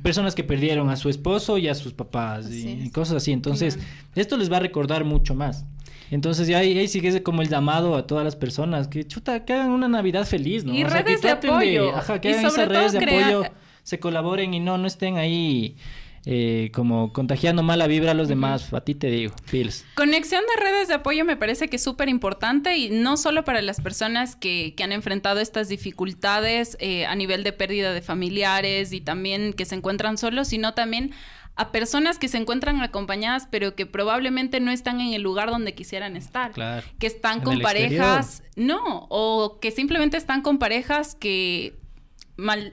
[0.01, 3.33] Personas que perdieron a su esposo y a sus papás y, cosas así.
[3.33, 3.77] Entonces,
[4.15, 5.65] esto les va a recordar mucho más.
[6.09, 9.51] Entonces, ya ahí, ahí sigue como el llamado a todas las personas que, chuta, que
[9.51, 10.73] hagan una Navidad feliz, ¿no?
[10.73, 11.93] Y redes de apoyo.
[11.93, 13.43] ajá, que hagan esas redes de apoyo,
[13.83, 15.75] se colaboren y no, no estén ahí
[16.25, 18.71] eh, como contagiando mala vibra a los demás.
[18.73, 19.85] A ti te digo, Pils.
[19.95, 23.61] Conexión de redes de apoyo me parece que es súper importante y no solo para
[23.61, 29.01] las personas que, han enfrentado estas dificultades eh, a nivel de pérdida de familiares y
[29.01, 31.11] también que se encuentran solos, sino también
[31.55, 35.73] a personas que se encuentran acompañadas pero que probablemente no están en el lugar donde
[35.73, 36.51] quisieran estar.
[36.97, 41.80] Que están con parejas, no, o que simplemente están con parejas que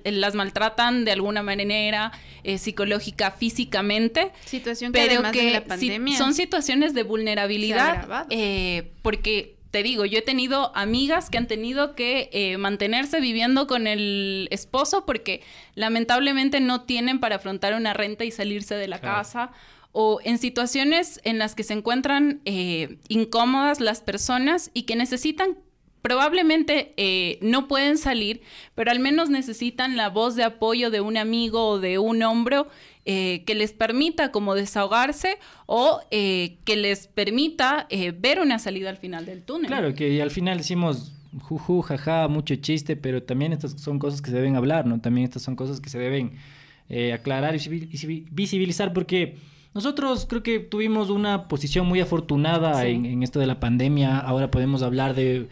[0.05, 2.13] eh, las maltratan de alguna manera
[2.45, 4.33] eh, psicológica, físicamente.
[4.45, 10.19] Situación que pero que la pandemia son situaciones de vulnerabilidad eh, porque te digo, yo
[10.19, 15.43] he tenido amigas que han tenido que mantenerse viviendo con el esposo porque
[15.75, 19.51] lamentablemente no tienen para afrontar una renta y salirse de la casa.
[19.93, 22.41] O en situaciones en las que se encuentran
[23.09, 25.59] incómodas las personas y que necesitan
[26.03, 28.41] probablemente eh, no pueden salir,
[28.75, 32.69] pero al menos necesitan la voz de apoyo de un amigo o de un hombro
[33.05, 38.99] eh, que les permita como desahogarse o eh, que les permita ver una salida al
[38.99, 39.67] final del túnel.
[39.67, 44.31] Claro, que al final decimos juju, jaja, mucho chiste, pero también estas son cosas que
[44.31, 45.01] se deben hablar, ¿no?
[45.01, 46.39] También estas son cosas que se deben
[47.13, 49.37] aclarar y visibilizar porque...
[49.75, 54.19] Nosotros creo que tuvimos una posición muy afortunada en, en, esto de la pandemia.
[54.19, 55.49] Ahora podemos hablar de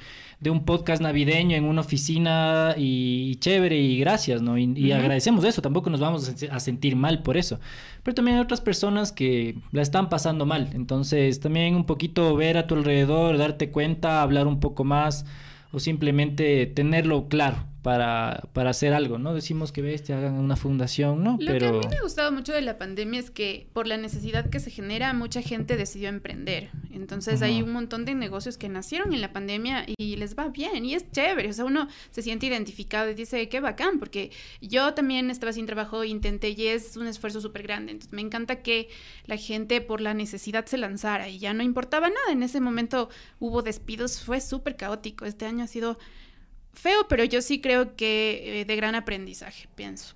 [0.47, 4.57] de un podcast navideño en una oficina y, chévere y gracias, ¿no?
[4.57, 7.59] Y, agradecemos eso, tampoco nos vamos a sentir mal por eso.
[8.05, 12.59] Pero también hay otras personas que la están pasando mal, entonces también un poquito ver
[12.59, 15.27] a tu alrededor, darte cuenta, hablar un poco más
[15.73, 19.33] o simplemente tenerlo claro para, para hacer algo, ¿no?
[19.33, 21.39] Decimos que ves, te hagan una fundación, ¿no?
[21.39, 23.97] Lo que a mí me ha gustado mucho de la pandemia es que por la
[23.97, 26.71] necesidad que se genera, mucha gente decidió emprender.
[26.91, 30.85] Entonces hay un montón de negocios que nacieron en la pandemia y les va bien
[30.85, 31.49] y es chévere.
[31.49, 35.67] O sea, uno se siente identificado y dice, qué bacán, porque yo también estaba sin
[35.67, 37.93] trabajo, intenté y es un esfuerzo súper grande.
[37.93, 38.89] Entonces me encanta que
[39.27, 42.33] la gente por la necesidad se lanzara y ya no importaba nada.
[42.33, 45.25] En ese momento hubo despidos, fue súper caótico.
[45.25, 45.99] Este año ha sido
[46.79, 50.15] feo, pero yo sí creo que eh, de gran aprendizaje, pienso.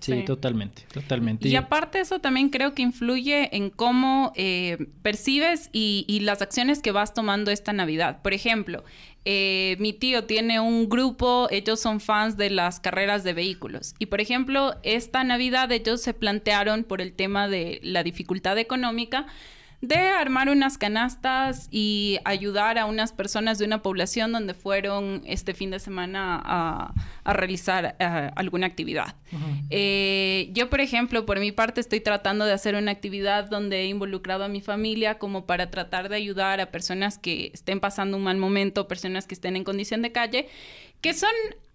[0.00, 1.48] Sí, totalmente, totalmente.
[1.48, 6.92] Y aparte eso también creo que influye en cómo eh, percibes y, las acciones que
[6.92, 8.22] vas tomando esta Navidad.
[8.22, 8.84] Por ejemplo,
[9.24, 13.94] eh, mi tío tiene un grupo, ellos son fans de las carreras de vehículos.
[13.98, 19.26] Y por ejemplo, esta Navidad ellos se plantearon por el tema de la dificultad económica
[19.80, 25.54] de armar unas canastas y ayudar a unas personas de una población donde fueron este
[25.54, 26.94] fin de semana a,
[27.32, 29.14] realizar eh, alguna actividad.
[29.70, 33.86] Eh, yo, por ejemplo, por mi parte estoy tratando de hacer una actividad donde he
[33.86, 38.24] involucrado a mi familia como para tratar de ayudar a personas que estén pasando un
[38.24, 40.48] mal momento, personas que estén en condición de calle,
[41.02, 41.30] que son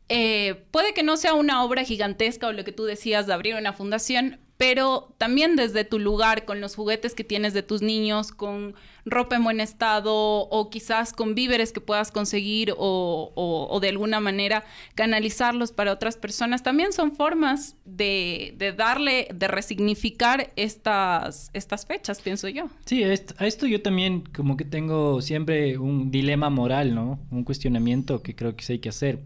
[0.10, 3.56] eh, puede que no sea una obra gigantesca o lo que tú decías de abrir
[3.56, 8.32] una fundación, pero también desde tu lugar, con los juguetes que tienes de tus niños,
[8.32, 14.22] con ropa en buen estado o quizás con víveres que puedas conseguir o, de alguna
[14.22, 14.64] manera
[14.96, 22.48] canalizarlos para otras personas, también son formas de, darle, de resignificar estas, estas fechas, pienso
[22.48, 22.70] yo.
[22.86, 23.12] Sí, a
[23.46, 27.20] esto yo también como que tengo siempre un dilema moral, ¿no?
[27.32, 29.20] Un cuestionamiento que creo que sí hay que hacer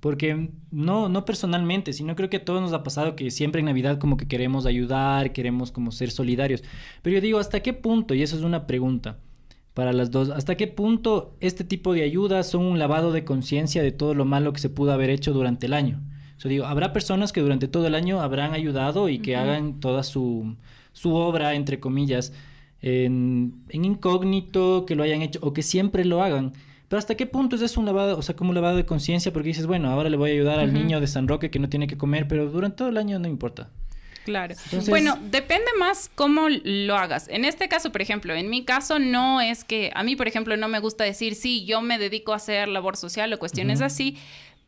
[0.00, 3.66] porque no, no personalmente, sino creo que a todos nos ha pasado que siempre en
[3.66, 6.62] Navidad como que queremos ayudar, queremos como ser solidarios.
[7.02, 8.14] Pero yo digo, ¿hasta qué punto?
[8.14, 9.18] Y eso es una pregunta
[9.74, 10.30] para las dos.
[10.30, 14.24] ¿Hasta qué punto este tipo de ayudas son un lavado de conciencia de todo lo
[14.24, 16.00] malo que se pudo haber hecho durante el año?
[16.38, 20.02] Yo digo, habrá personas que durante todo el año habrán ayudado y que hagan toda
[20.02, 20.56] su,
[20.92, 22.32] su obra, entre comillas,
[22.80, 26.52] en, en incógnito, que lo hayan hecho o que siempre lo hagan.
[26.90, 29.32] Pero hasta qué punto es eso un lavado, o sea, como un lavado de conciencia,
[29.32, 31.68] porque dices, bueno, ahora le voy a ayudar al niño de San Roque que no
[31.68, 33.70] tiene que comer, pero durante todo el año no importa.
[34.24, 34.56] Claro.
[34.88, 37.28] Bueno, depende más cómo lo hagas.
[37.28, 40.56] En este caso, por ejemplo, en mi caso no es que a mí, por ejemplo,
[40.56, 44.16] no me gusta decir, sí, yo me dedico a hacer labor social o cuestiones así,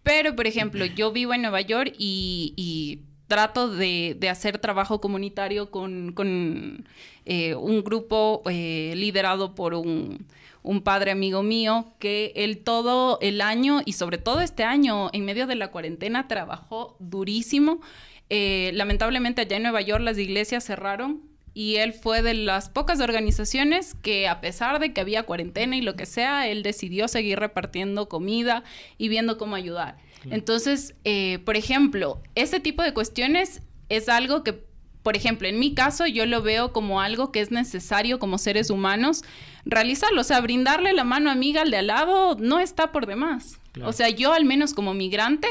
[0.04, 6.85] pero, por ejemplo, yo vivo en Nueva York y, trato de, hacer trabajo comunitario con,
[7.24, 10.24] eh, un grupo eh, liderado por un
[10.62, 15.25] un padre amigo mío que él todo el año y sobre todo este año en
[15.25, 17.81] medio de la cuarentena trabajó durísimo.
[18.31, 21.22] Eh, lamentablemente allá en Nueva York las iglesias cerraron
[21.55, 25.83] y él fue de las pocas organizaciones que a pesar de que había cuarentena y
[25.83, 28.64] lo que sea, él decidió seguir repartiendo comida
[28.96, 29.98] y viendo cómo ayudar.
[30.31, 34.62] Entonces, eh, por ejemplo, ese tipo de cuestiones es algo que
[35.02, 38.70] por ejemplo, en mi caso yo lo veo como algo que es necesario como seres
[38.70, 39.22] humanos
[39.64, 40.20] realizarlo.
[40.20, 43.58] O sea, brindarle la mano amiga al de al lado no está por demás.
[43.82, 45.48] O sea, yo al menos como migrante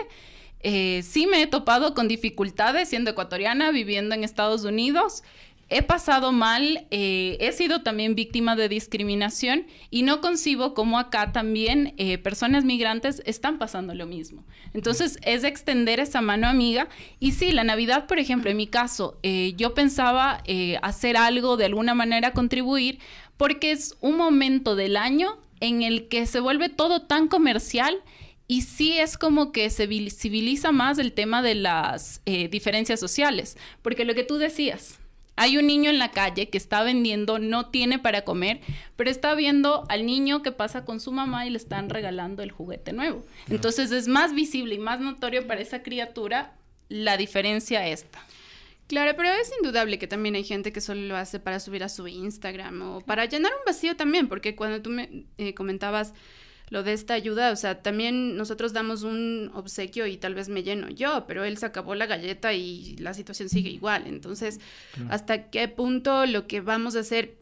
[0.61, 5.23] eh, sí me he topado con dificultades siendo ecuatoriana, viviendo en Estados Unidos
[5.71, 11.31] he pasado mal, eh, he sido también víctima de discriminación y no concibo cómo acá
[11.31, 14.43] también eh, personas migrantes están pasando lo mismo.
[14.73, 16.89] Entonces es extender esa mano amiga.
[17.21, 20.43] Y sí, la Navidad, por ejemplo, en mi caso, eh, yo pensaba
[20.81, 22.99] hacer algo, de alguna manera contribuir,
[23.37, 27.95] porque es un momento del año en el que se vuelve todo tan comercial
[28.45, 34.03] y sí es como que se visibiliza más el tema de las diferencias sociales, porque
[34.03, 34.99] lo que tú decías,
[35.35, 38.61] hay un niño en la calle que está vendiendo, no tiene para comer,
[38.95, 42.51] pero está viendo al niño que pasa con su mamá y le están regalando el
[42.51, 43.25] juguete nuevo.
[43.49, 46.53] Entonces es más visible y más notorio para esa criatura
[46.89, 48.19] la diferencia esta.
[48.87, 51.87] Claro, pero es indudable que también hay gente que solo lo hace para subir a
[51.87, 56.13] su Instagram o para llenar un vacío también, porque cuando tú me eh, comentabas
[56.71, 60.63] lo de esta ayuda, o sea, también nosotros damos un obsequio y tal vez me
[60.63, 64.07] lleno yo, pero él se acabó la galleta y la situación sigue igual.
[64.07, 64.61] Entonces,
[65.09, 67.37] ¿hasta qué punto lo que vamos a hacer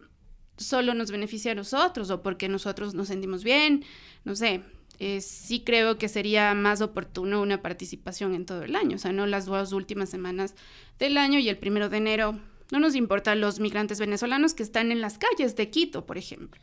[0.57, 3.85] solo nos beneficia a nosotros o porque nosotros nos sentimos bien?
[4.23, 4.63] No sé.
[4.97, 9.13] Eh, sí creo que sería más oportuno una participación en todo el año, o sea,
[9.13, 10.55] no las dos últimas semanas
[10.97, 12.39] del año y el primero de enero.
[12.71, 16.59] No nos importa los migrantes venezolanos que están en las calles de Quito, por ejemplo.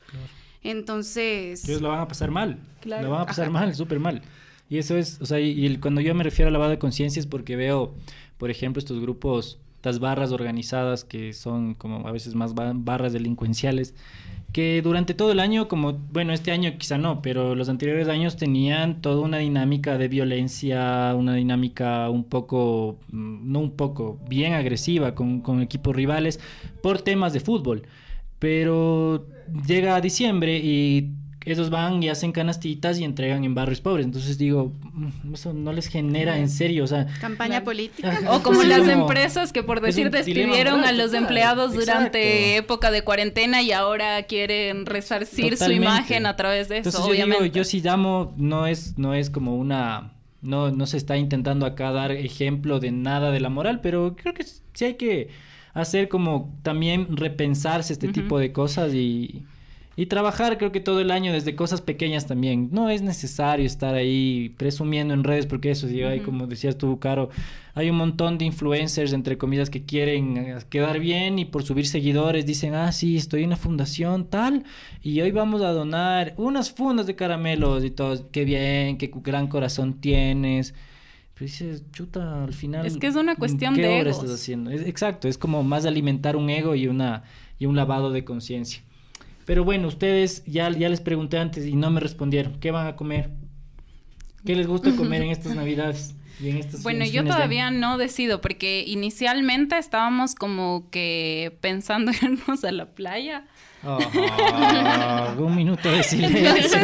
[0.71, 1.69] Entonces...
[1.69, 2.59] Ellos lo van a pasar mal.
[2.85, 4.23] Lo van a pasar mal, súper mal.
[4.69, 7.27] Y eso es, o sea, y, cuando yo me refiero a lavado de conciencia es
[7.27, 7.95] porque veo,
[8.39, 13.95] por ejemplo, estos grupos estas barras organizadas que son como a veces más barras delincuenciales
[14.53, 18.37] que durante todo el año, como, bueno, este año quizá no, pero los anteriores años
[18.37, 24.55] tenían toda una dinámica de violencia, una dinámica un poco, mm, no un poco, bien
[24.55, 26.41] agresiva con, con equipos rivales
[26.83, 27.83] por temas de fútbol.
[28.39, 29.27] Pero
[29.67, 31.13] llega a diciembre y
[31.47, 34.05] esos van y hacen canastitas y entregan en barrios pobres.
[34.05, 37.07] Entonces digo, mm, eso no les genera en serio, o sea...
[37.21, 38.21] Campaña política.
[38.31, 43.63] O como las empresas que por decir despidieron a los empleados durante época de cuarentena
[43.63, 47.51] y ahora quieren resarcir su imagen a través de eso, obviamente.
[47.51, 50.13] Yo, sí llamo, no es, no es como una...
[50.43, 54.35] No, no se está intentando acá dar ejemplo de nada de la moral, pero creo
[54.35, 55.29] que sí hay que
[55.81, 59.45] hacer como también repensarse este tipo de cosas y
[59.99, 62.69] y trabajar creo que todo el año desde cosas pequeñas también.
[62.71, 66.99] No es necesario estar ahí presumiendo en redes porque eso, sí, hay, como decías tú,
[67.01, 67.31] Caro,
[67.75, 71.87] hay un montón de influencers, entre comillas, que quieren eh, quedar bien y por subir
[71.87, 74.65] seguidores dicen, ah, sí, estoy en una fundación tal
[75.03, 78.31] y hoy vamos a donar unas fundas de caramelos y todo.
[78.31, 80.75] Qué bien, qué gran corazón tienes.
[81.37, 82.87] Pero dices, chuta, al final...
[82.87, 84.71] Es que es una cuestión ¿qué de estás haciendo?
[84.71, 87.25] exacto, es como más alimentar un ego y, una,
[87.59, 88.83] y un lavado de conciencia.
[89.45, 92.59] Pero bueno, ustedes ya, ya les pregunté antes y no me respondieron.
[92.59, 93.33] ¿Qué van a comer?
[94.47, 96.16] ¿Qué les gusta comer en estas Navidades?
[96.83, 103.45] Bueno, yo todavía no decido porque inicialmente estábamos como que pensando irnos a la playa.
[103.85, 103.99] Oh,
[105.39, 106.81] un minuto de silencio.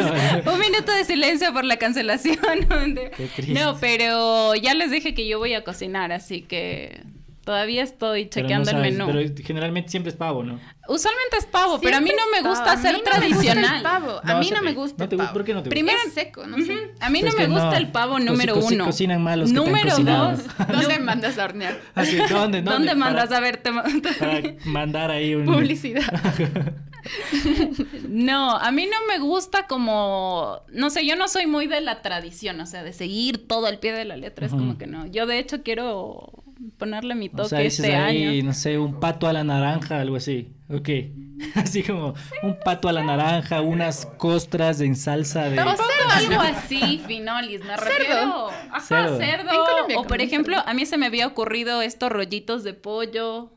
[0.53, 2.39] un minuto de silencio por la cancelación.
[3.49, 7.03] no, pero ya les dije que yo voy a cocinar, así que
[7.45, 9.07] Todavía estoy chequeando el menú.
[9.07, 10.61] Pero generalmente siempre es pavo, ¿no?
[10.89, 13.85] Usualmente es pavo, pero a mí no me gusta ser tradicional.
[13.85, 15.33] a mí no me gusta el pavo.
[15.33, 15.71] ¿Por qué no te gusta?
[15.71, 16.93] Primero es seco, no sé.
[17.01, 18.87] A mí no me gusta el pavo número uno.
[18.87, 20.41] cocinan mal los Número dos.
[20.69, 21.81] ¿Dónde mandas a hornear?
[21.95, 22.95] Así, ah, ¿dónde, dónde?
[22.95, 23.61] mandas a ver?
[24.19, 25.47] Para mandar ahí un...
[25.47, 26.03] Publicidad.
[28.09, 30.63] no, a mí no me gusta como...
[30.69, 33.79] No sé, yo no soy muy de la tradición, o sea, de seguir todo al
[33.79, 34.47] pie de la letra.
[34.47, 35.07] Es como que no.
[35.07, 36.42] Yo de hecho quiero
[36.79, 40.17] ponerle mi toque o sea, este ahí, no sé, un pato a la naranja, algo
[40.17, 40.53] así.
[40.69, 40.89] Ok.
[41.57, 45.57] Así como un pato a la naranja, unas costras en salsa de...
[45.57, 48.49] Tampoco algo así, Finolis, me refiero...
[48.71, 49.51] Ajá, cerdo.
[49.97, 53.51] o por ejemplo, a mí se me había ocurrido estos rollitos de pollo.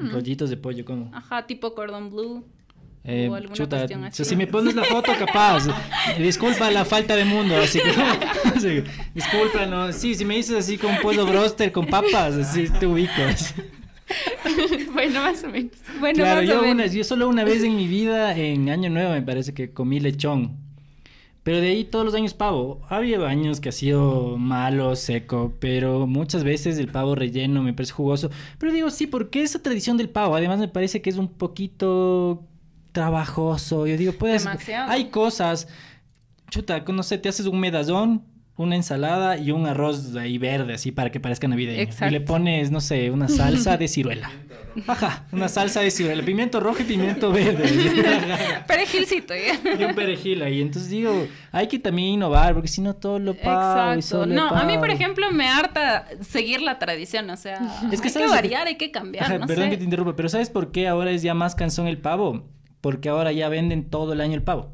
[0.00, 1.10] Rollitos de pollo, ¿cómo?
[1.14, 2.44] Ajá, tipo cordon bleu.
[3.02, 5.66] Eh, chuta, si me pones la foto, capaz.
[6.18, 8.84] disculpa la falta de mundo, así que.
[9.14, 9.92] disculpa, no.
[9.92, 13.54] Sí, si me dices así con pollo broster con papas, así te ubicas.
[14.92, 15.72] bueno, más o menos.
[15.98, 19.22] Bueno, claro, yo, Una, yo solo una vez en mi vida, en Año Nuevo, me
[19.22, 20.58] parece que comí lechón.
[21.42, 22.82] Pero de ahí todos los años pavo.
[22.90, 27.72] Ha habido años que ha sido malo, seco, pero muchas veces el pavo relleno me
[27.72, 28.30] parece jugoso.
[28.58, 30.36] Pero digo, sí, porque esa tradición del pavo?
[30.36, 32.46] Además me parece que es un poquito
[32.92, 33.86] trabajoso.
[33.86, 34.46] Yo digo, puedes.
[34.88, 35.68] Hay cosas.
[36.50, 38.24] Chuta, no sé, te haces un medallón,
[38.56, 41.90] una ensalada y un arroz ahí verde, así para que parezca navideño.
[42.06, 44.30] Y le pones, no sé, una salsa de ciruela.
[44.86, 46.22] Ajá, una salsa de ciruela.
[46.22, 47.64] Pimiento rojo y pimiento verde.
[48.66, 49.58] Perejilcito, ¿ya?
[49.78, 50.60] Y un perejil ahí.
[50.60, 54.26] Entonces digo, hay que también innovar, porque si no todo lo pago Exacto.
[54.26, 57.30] no, a mí, por ejemplo, me harta seguir la tradición.
[57.30, 59.46] O sea, es que hay que variar, hay que cambiar.
[59.46, 62.44] perdón que te interrumpa, pero ¿sabes por qué ahora es ya más cansón el pavo?
[62.80, 64.72] Porque ahora ya venden todo el año el pavo.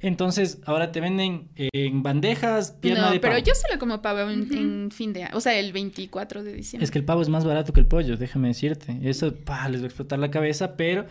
[0.00, 3.32] Entonces, ahora te venden en bandejas, pierna de pavo.
[3.34, 6.84] pero yo solo como pavo en, fin de año, o sea, el 24 de diciembre.
[6.84, 8.98] Es que el pavo es más barato que el pollo, déjame decirte.
[9.02, 11.06] Eso, pa, les va a explotar la cabeza, pero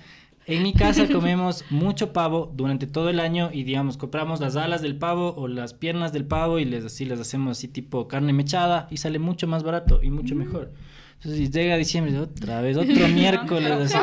[0.46, 4.82] en mi casa comemos mucho pavo durante todo el año y, digamos, compramos las alas
[4.82, 8.34] del pavo o las piernas del pavo y les así les hacemos así tipo carne
[8.34, 10.38] mechada y sale mucho más barato y mucho mm.
[10.38, 10.72] mejor.
[11.18, 13.94] Entonces llega diciembre, otra vez, otro miércoles,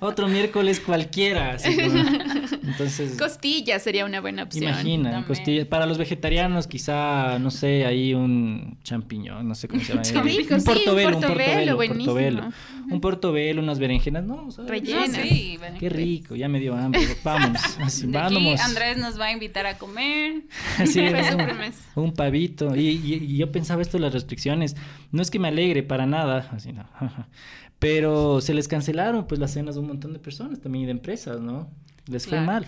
[0.00, 1.56] otro miércoles cualquiera.
[2.64, 4.64] Entonces, costillas sería una buena opción.
[4.64, 5.66] Imagina, costillas.
[5.66, 10.02] Para los vegetarianos, quizá, no sé, ahí un champiñón, no sé cómo se llama.
[10.02, 12.52] un, portobelo, un portobelo, un portobelo.
[12.90, 15.10] Un portobelo, unas berenjenas, no, rellenas.
[15.10, 17.02] sí, Qué rico, ya me dio hambre.
[17.24, 18.60] Vamos, así, vamos.
[18.60, 20.42] Andrés nos va a invitar a comer.
[20.78, 22.74] Así, un, un, pavito.
[22.76, 24.76] Y, y yo pensaba esto de las restricciones.
[25.10, 26.84] No es que me alegre para nada, así no.
[27.78, 31.40] Pero se les cancelaron pues las cenas de un montón de personas, también de empresas,
[31.40, 31.68] ¿no?
[32.06, 32.66] Les fue mal.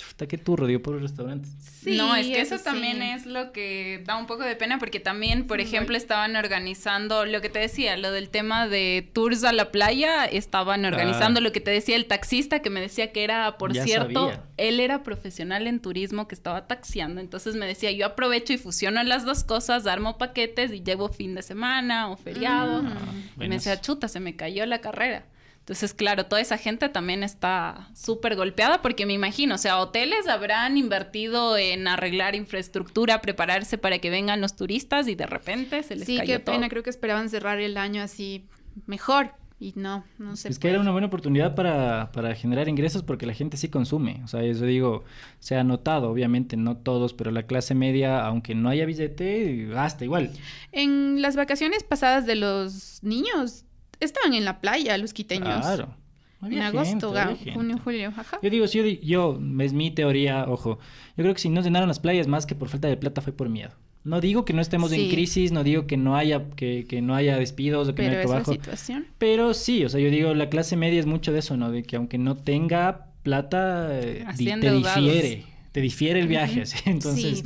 [0.00, 1.50] Chuta, qué turro, digo, por los restaurantes.
[1.60, 4.98] Sí, no, es que eso, también es lo que da un poco de pena porque
[4.98, 9.52] también, por ejemplo, estaban organizando lo que te decía, lo del tema de tours a
[9.52, 13.58] la playa, estaban organizando lo que te decía el taxista que me decía que era,
[13.58, 18.54] por cierto, él era profesional en turismo que estaba taxiando, entonces me decía, yo aprovecho
[18.54, 22.82] y fusiono las dos cosas, armo paquetes y llevo fin de semana o feriado.
[22.82, 23.42] Mm.
[23.42, 25.26] y me decía, chuta, se me cayó la carrera.
[25.70, 30.26] Entonces, claro, toda esa gente también está súper golpeada porque me imagino, o sea, hoteles
[30.26, 35.94] habrán invertido en arreglar infraestructura, prepararse para que vengan los turistas y de repente se
[35.94, 38.48] les sí, qué pena, creo que esperaban cerrar el año así
[38.86, 39.30] mejor.
[39.60, 40.48] Y no, no sé.
[40.48, 44.22] Es que era una buena oportunidad para, para, generar ingresos porque la gente sí consume.
[44.24, 45.04] O sea, eso digo,
[45.38, 50.04] se ha notado, obviamente, no todos, pero la clase media, aunque no haya billete, gasta
[50.04, 50.32] igual.
[50.72, 53.66] En las vacaciones pasadas de los niños,
[54.00, 55.60] estaban en la playa los quiteños.
[55.60, 55.94] Claro.
[56.42, 57.14] en agosto,
[57.54, 58.38] junio, julio, ajá.
[58.42, 60.78] Yo digo, yo, yo, es mi teoría, ojo,
[61.16, 63.32] yo creo que si no llenaron las playas más que por falta de plata fue
[63.32, 63.72] por miedo.
[64.02, 67.14] No digo que no estemos en crisis, no digo que no haya que, que no
[67.14, 68.52] haya despidos o que no haya trabajo.
[68.52, 69.06] situación.
[69.18, 71.70] Pero sí, o sea, yo digo, la clase media es mucho de eso, ¿no?
[71.70, 77.44] De que aunque no tenga plata, eh, te difiere, te difiere el viaje, Entonces,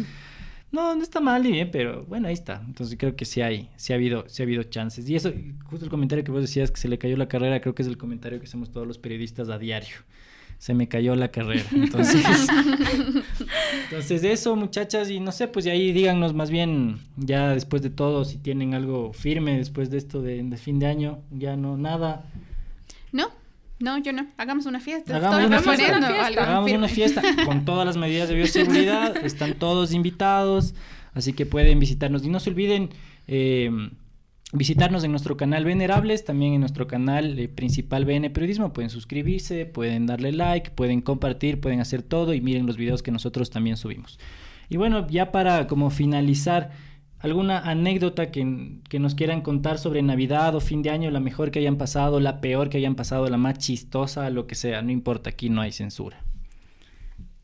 [0.74, 2.60] no, no está mal y bien, pero bueno, ahí está.
[2.66, 5.08] Entonces creo que sí hay, sí ha habido, sí ha habido chances.
[5.08, 5.32] Y eso,
[5.64, 7.88] justo el comentario que vos decías que se le cayó la carrera, creo que es
[7.88, 9.96] el comentario que hacemos todos los periodistas a diario.
[10.58, 11.64] Se me cayó la carrera.
[11.72, 12.24] Entonces,
[13.84, 17.90] entonces eso, muchachas, y no sé, pues y ahí díganos más bien, ya después de
[17.90, 21.76] todo, si tienen algo firme después de esto de, de fin de año, ya no,
[21.76, 22.26] nada.
[23.12, 23.30] No,
[23.80, 24.26] no, yo no.
[24.36, 25.16] Hagamos una fiesta.
[25.16, 26.42] Hagamos, una fiesta.
[26.42, 29.16] Hagamos una fiesta con todas las medidas de bioseguridad.
[29.24, 30.74] Están todos invitados,
[31.12, 32.24] así que pueden visitarnos.
[32.24, 32.90] Y no se olviden
[33.26, 33.70] eh,
[34.52, 38.72] visitarnos en nuestro canal Venerables, también en nuestro canal eh, principal BN Periodismo.
[38.72, 43.10] Pueden suscribirse, pueden darle like, pueden compartir, pueden hacer todo y miren los videos que
[43.10, 44.18] nosotros también subimos.
[44.68, 46.70] Y bueno, ya para como finalizar
[47.24, 51.58] alguna anécdota que, nos quieran contar sobre Navidad o fin de año, la mejor que
[51.58, 55.30] hayan pasado, la peor que hayan pasado, la más chistosa, lo que sea, no importa,
[55.30, 56.22] aquí no hay censura.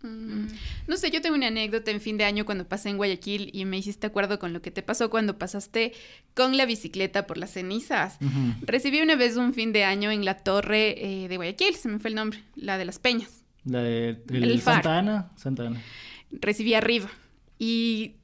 [0.02, 0.48] Mm,
[0.86, 3.64] no sé, yo tengo una anécdota en fin de año cuando pasé en Guayaquil y
[3.64, 5.94] me hiciste acuerdo con lo que te pasó cuando pasaste
[6.34, 8.18] con la bicicleta por las cenizas.
[8.60, 11.98] Recibí una vez un fin de año en la torre eh, de Guayaquil, se me
[11.98, 13.44] fue el nombre, la de las Peñas.
[13.64, 14.18] La de,
[14.62, 15.30] Santa Ana.
[15.36, 15.80] Santa Ana.
[16.32, 17.08] Recibí arriba
[17.58, 18.16] y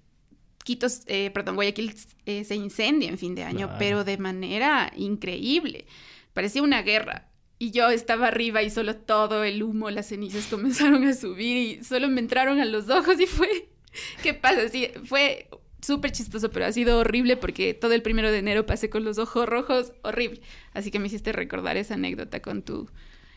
[0.67, 1.95] Quito, eh, perdón, Guayaquil
[2.25, 5.87] eh, se incendia en fin de año, pero de manera increíble.
[6.33, 7.29] Parecía una guerra.
[7.61, 11.85] Y yo estaba arriba y solo todo el humo, las cenizas comenzaron a subir y
[11.85, 13.69] solo me entraron a los ojos y fue,
[14.25, 14.69] ¿qué pasa?
[14.69, 15.49] Sí, fue
[15.81, 19.19] súper chistoso, pero ha sido horrible porque todo el primero de enero pasé con los
[19.19, 20.41] ojos rojos, horrible.
[20.73, 22.91] Así que me hiciste recordar esa anécdota con tu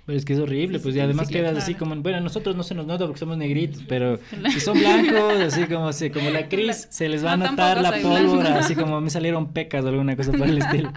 [0.09, 2.73] pero es que es horrible, pues y además quedas así como, bueno, nosotros no se
[2.73, 4.17] nos nota porque somos negritos, pero
[4.51, 7.91] si son blancos, así como, si, como la Cris, se les va a notar la
[8.01, 10.91] pólvora, así como me salieron pecas o alguna cosa por el estilo.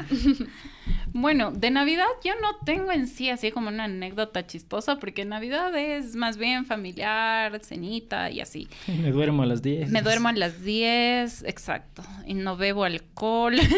[1.13, 5.77] Bueno, de Navidad yo no tengo en sí así como una anécdota chistosa, porque Navidad
[5.77, 8.69] es más bien familiar, cenita y así.
[8.87, 9.91] Me duermo a las 10.
[9.91, 12.03] Me duermo a las 10, exacto.
[12.27, 13.57] Y no bebo alcohol.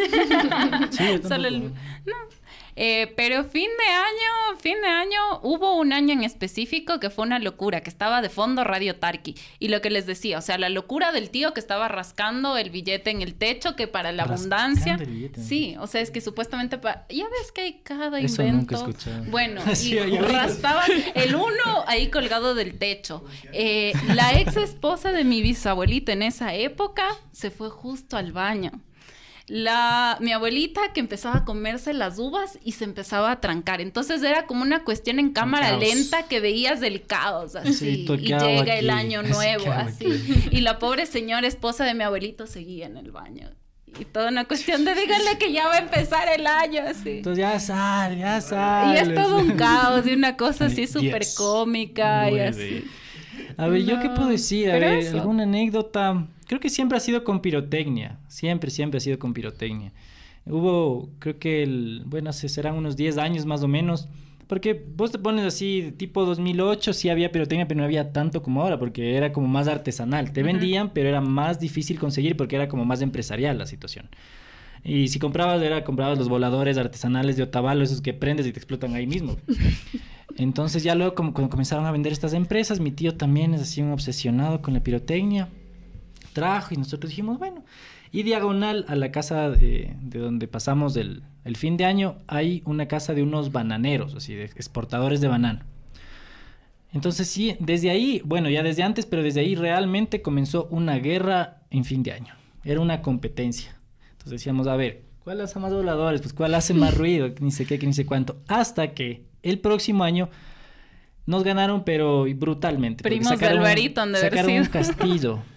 [0.91, 1.73] Sí, Solo el...
[2.05, 2.15] No,
[2.77, 7.25] eh, pero fin de año, fin de año, hubo un año en específico que fue
[7.25, 9.37] una locura, que estaba de fondo Radio Tarki.
[9.59, 12.71] Y lo que les decía, o sea, la locura del tío que estaba rascando el
[12.71, 14.99] billete en el techo, que para la abundancia.
[15.37, 18.86] sí, o sea, es que supuestamente ya ves que hay cada Eso invento.
[18.86, 23.24] Nunca bueno, y rastaban el uno ahí colgado del techo.
[23.53, 28.72] Eh, la ex esposa de mi bisabuelita en esa época se fue justo al baño.
[29.47, 33.82] La, mi abuelita que empezaba a comerse las uvas y se empezaba a trancar.
[33.82, 38.07] Entonces era como una cuestión en cámara lenta que veías del caos, así.
[38.09, 40.49] y llega el año nuevo, así.
[40.51, 43.51] Y la pobre señora esposa de mi abuelito seguía en el baño.
[43.99, 47.18] Y toda una cuestión de díganle que ya va a empezar el año, así.
[47.18, 48.95] Entonces ya sal, ya sal.
[48.95, 52.84] Y es todo un caos y una cosa así súper cómica y así.
[53.57, 54.70] A ver, ¿yo qué puedo decir?
[54.70, 56.26] A ver, ¿alguna anécdota?
[56.47, 59.92] creo que siempre ha sido con pirotecnia, siempre, siempre ha sido con pirotecnia.
[60.47, 64.09] Hubo, creo que, el, bueno, serán unos 10 años más o menos,
[64.47, 68.62] porque vos te pones así, tipo 2008, sí había pirotecnia, pero no había tanto como
[68.62, 70.32] ahora, porque era como más artesanal.
[70.32, 74.09] Te vendían, pero era más difícil conseguir porque era como más empresarial la situación.
[74.82, 78.59] Y si comprabas, era comprabas los voladores artesanales de Otavalo, esos que prendes y te
[78.59, 79.36] explotan ahí mismo.
[80.36, 83.80] Entonces ya luego como cuando comenzaron a vender estas empresas, mi tío también es así
[83.80, 85.49] un obsesionado con la pirotecnia
[86.34, 87.64] trajo y nosotros dijimos, bueno,
[88.15, 91.25] y diagonal a la casa de, donde pasamos el,
[91.57, 95.65] fin de año hay una casa de unos bananeros, así, de exportadores de banano.
[96.93, 101.65] Entonces sí, desde ahí, bueno, ya desde antes, pero desde ahí realmente comenzó una guerra
[101.71, 102.35] en fin de año.
[102.62, 103.77] Era una competencia.
[104.12, 106.21] Entonces decíamos, a ver, ¿cuál hace más voladores?
[106.21, 108.41] Pues cuál hace más ruido, ni sé qué, ni sé cuánto.
[108.47, 110.31] Hasta que el próximo año
[111.27, 113.03] nos ganaron, pero brutalmente.
[113.03, 115.43] Primos de Alvarito han de Sacaron un castillo.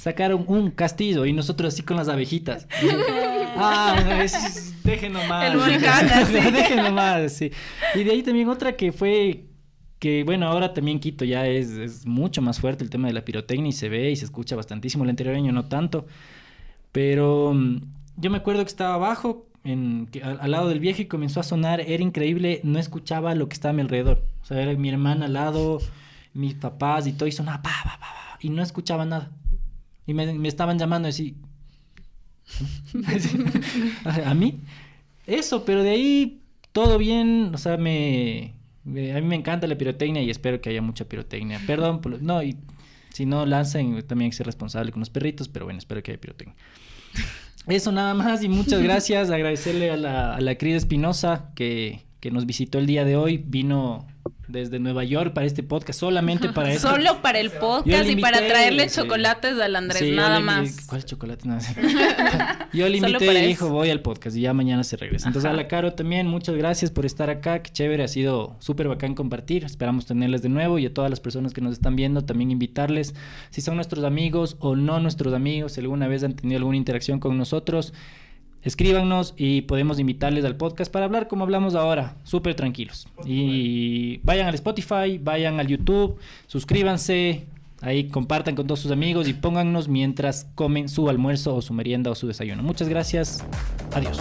[0.00, 2.66] sacaron un castillo y nosotros así con las abejitas.
[3.56, 5.52] ah, es, dejen nomás.
[5.52, 5.60] El
[6.52, 7.50] dejen nomás, sí.
[7.94, 9.44] Y de ahí también otra que fue
[9.98, 13.26] que bueno, ahora también Quito ya es, es, mucho más fuerte el tema de la
[13.26, 15.04] pirotecnia y se ve y se escucha bastantísimo.
[15.04, 16.06] El anterior año no tanto.
[16.92, 17.82] Pero mm,
[18.16, 21.82] yo me acuerdo que estaba abajo, en, al, lado del viejo y comenzó a sonar,
[21.82, 24.22] era increíble, no escuchaba lo que estaba a mi alrededor.
[24.42, 25.82] O sea, era mi hermana al lado,
[26.32, 29.30] mis papás y todo, y sonaba pa, pa, pa, y no escuchaba nada.
[30.10, 31.36] Y me, me estaban llamando así.
[34.24, 34.58] ¿A mí?
[35.24, 36.42] Eso, pero de ahí
[36.72, 38.54] todo bien, o sea, me,
[38.84, 41.60] a mí me encanta la pirotecnia y espero que haya mucha pirotecnia.
[41.64, 42.56] Perdón, no, y
[43.12, 46.10] si no lanzan, también hay que ser responsable con los perritos, pero bueno, espero que
[46.10, 46.56] haya pirotecnia.
[47.68, 49.30] Eso nada más y muchas gracias.
[49.30, 53.42] Agradecerle a la, a la Cris Espinosa que, que nos visitó el día de hoy.
[53.44, 54.06] Vino
[54.50, 56.90] desde Nueva York para este podcast, solamente para eso.
[56.90, 60.86] Solo para el podcast y para traerle chocolates al Andrés, nada más.
[60.86, 61.48] ¿Cuál chocolate?
[62.72, 65.28] yo le invité y dijo, voy al podcast y ya mañana se regresa.
[65.28, 68.88] Entonces a la Caro también, muchas gracias por estar acá, qué chévere, ha sido súper
[68.88, 72.24] bacán compartir, esperamos tenerles de nuevo y a todas las personas que nos están viendo
[72.24, 73.14] también invitarles,
[73.50, 77.20] si son nuestros amigos o no nuestros amigos, si alguna vez han tenido alguna interacción
[77.20, 77.92] con nosotros,
[78.62, 83.08] escríbanos y podemos invitarles al podcast para hablar como hablamos ahora, súper tranquilos.
[83.24, 87.46] Y vayan al Spotify, vayan al YouTube, suscríbanse,
[87.80, 92.10] ahí compartan con todos sus amigos y póngannos mientras comen su almuerzo o su merienda
[92.10, 92.62] o su desayuno.
[92.62, 93.44] Muchas gracias,
[93.94, 94.20] adiós.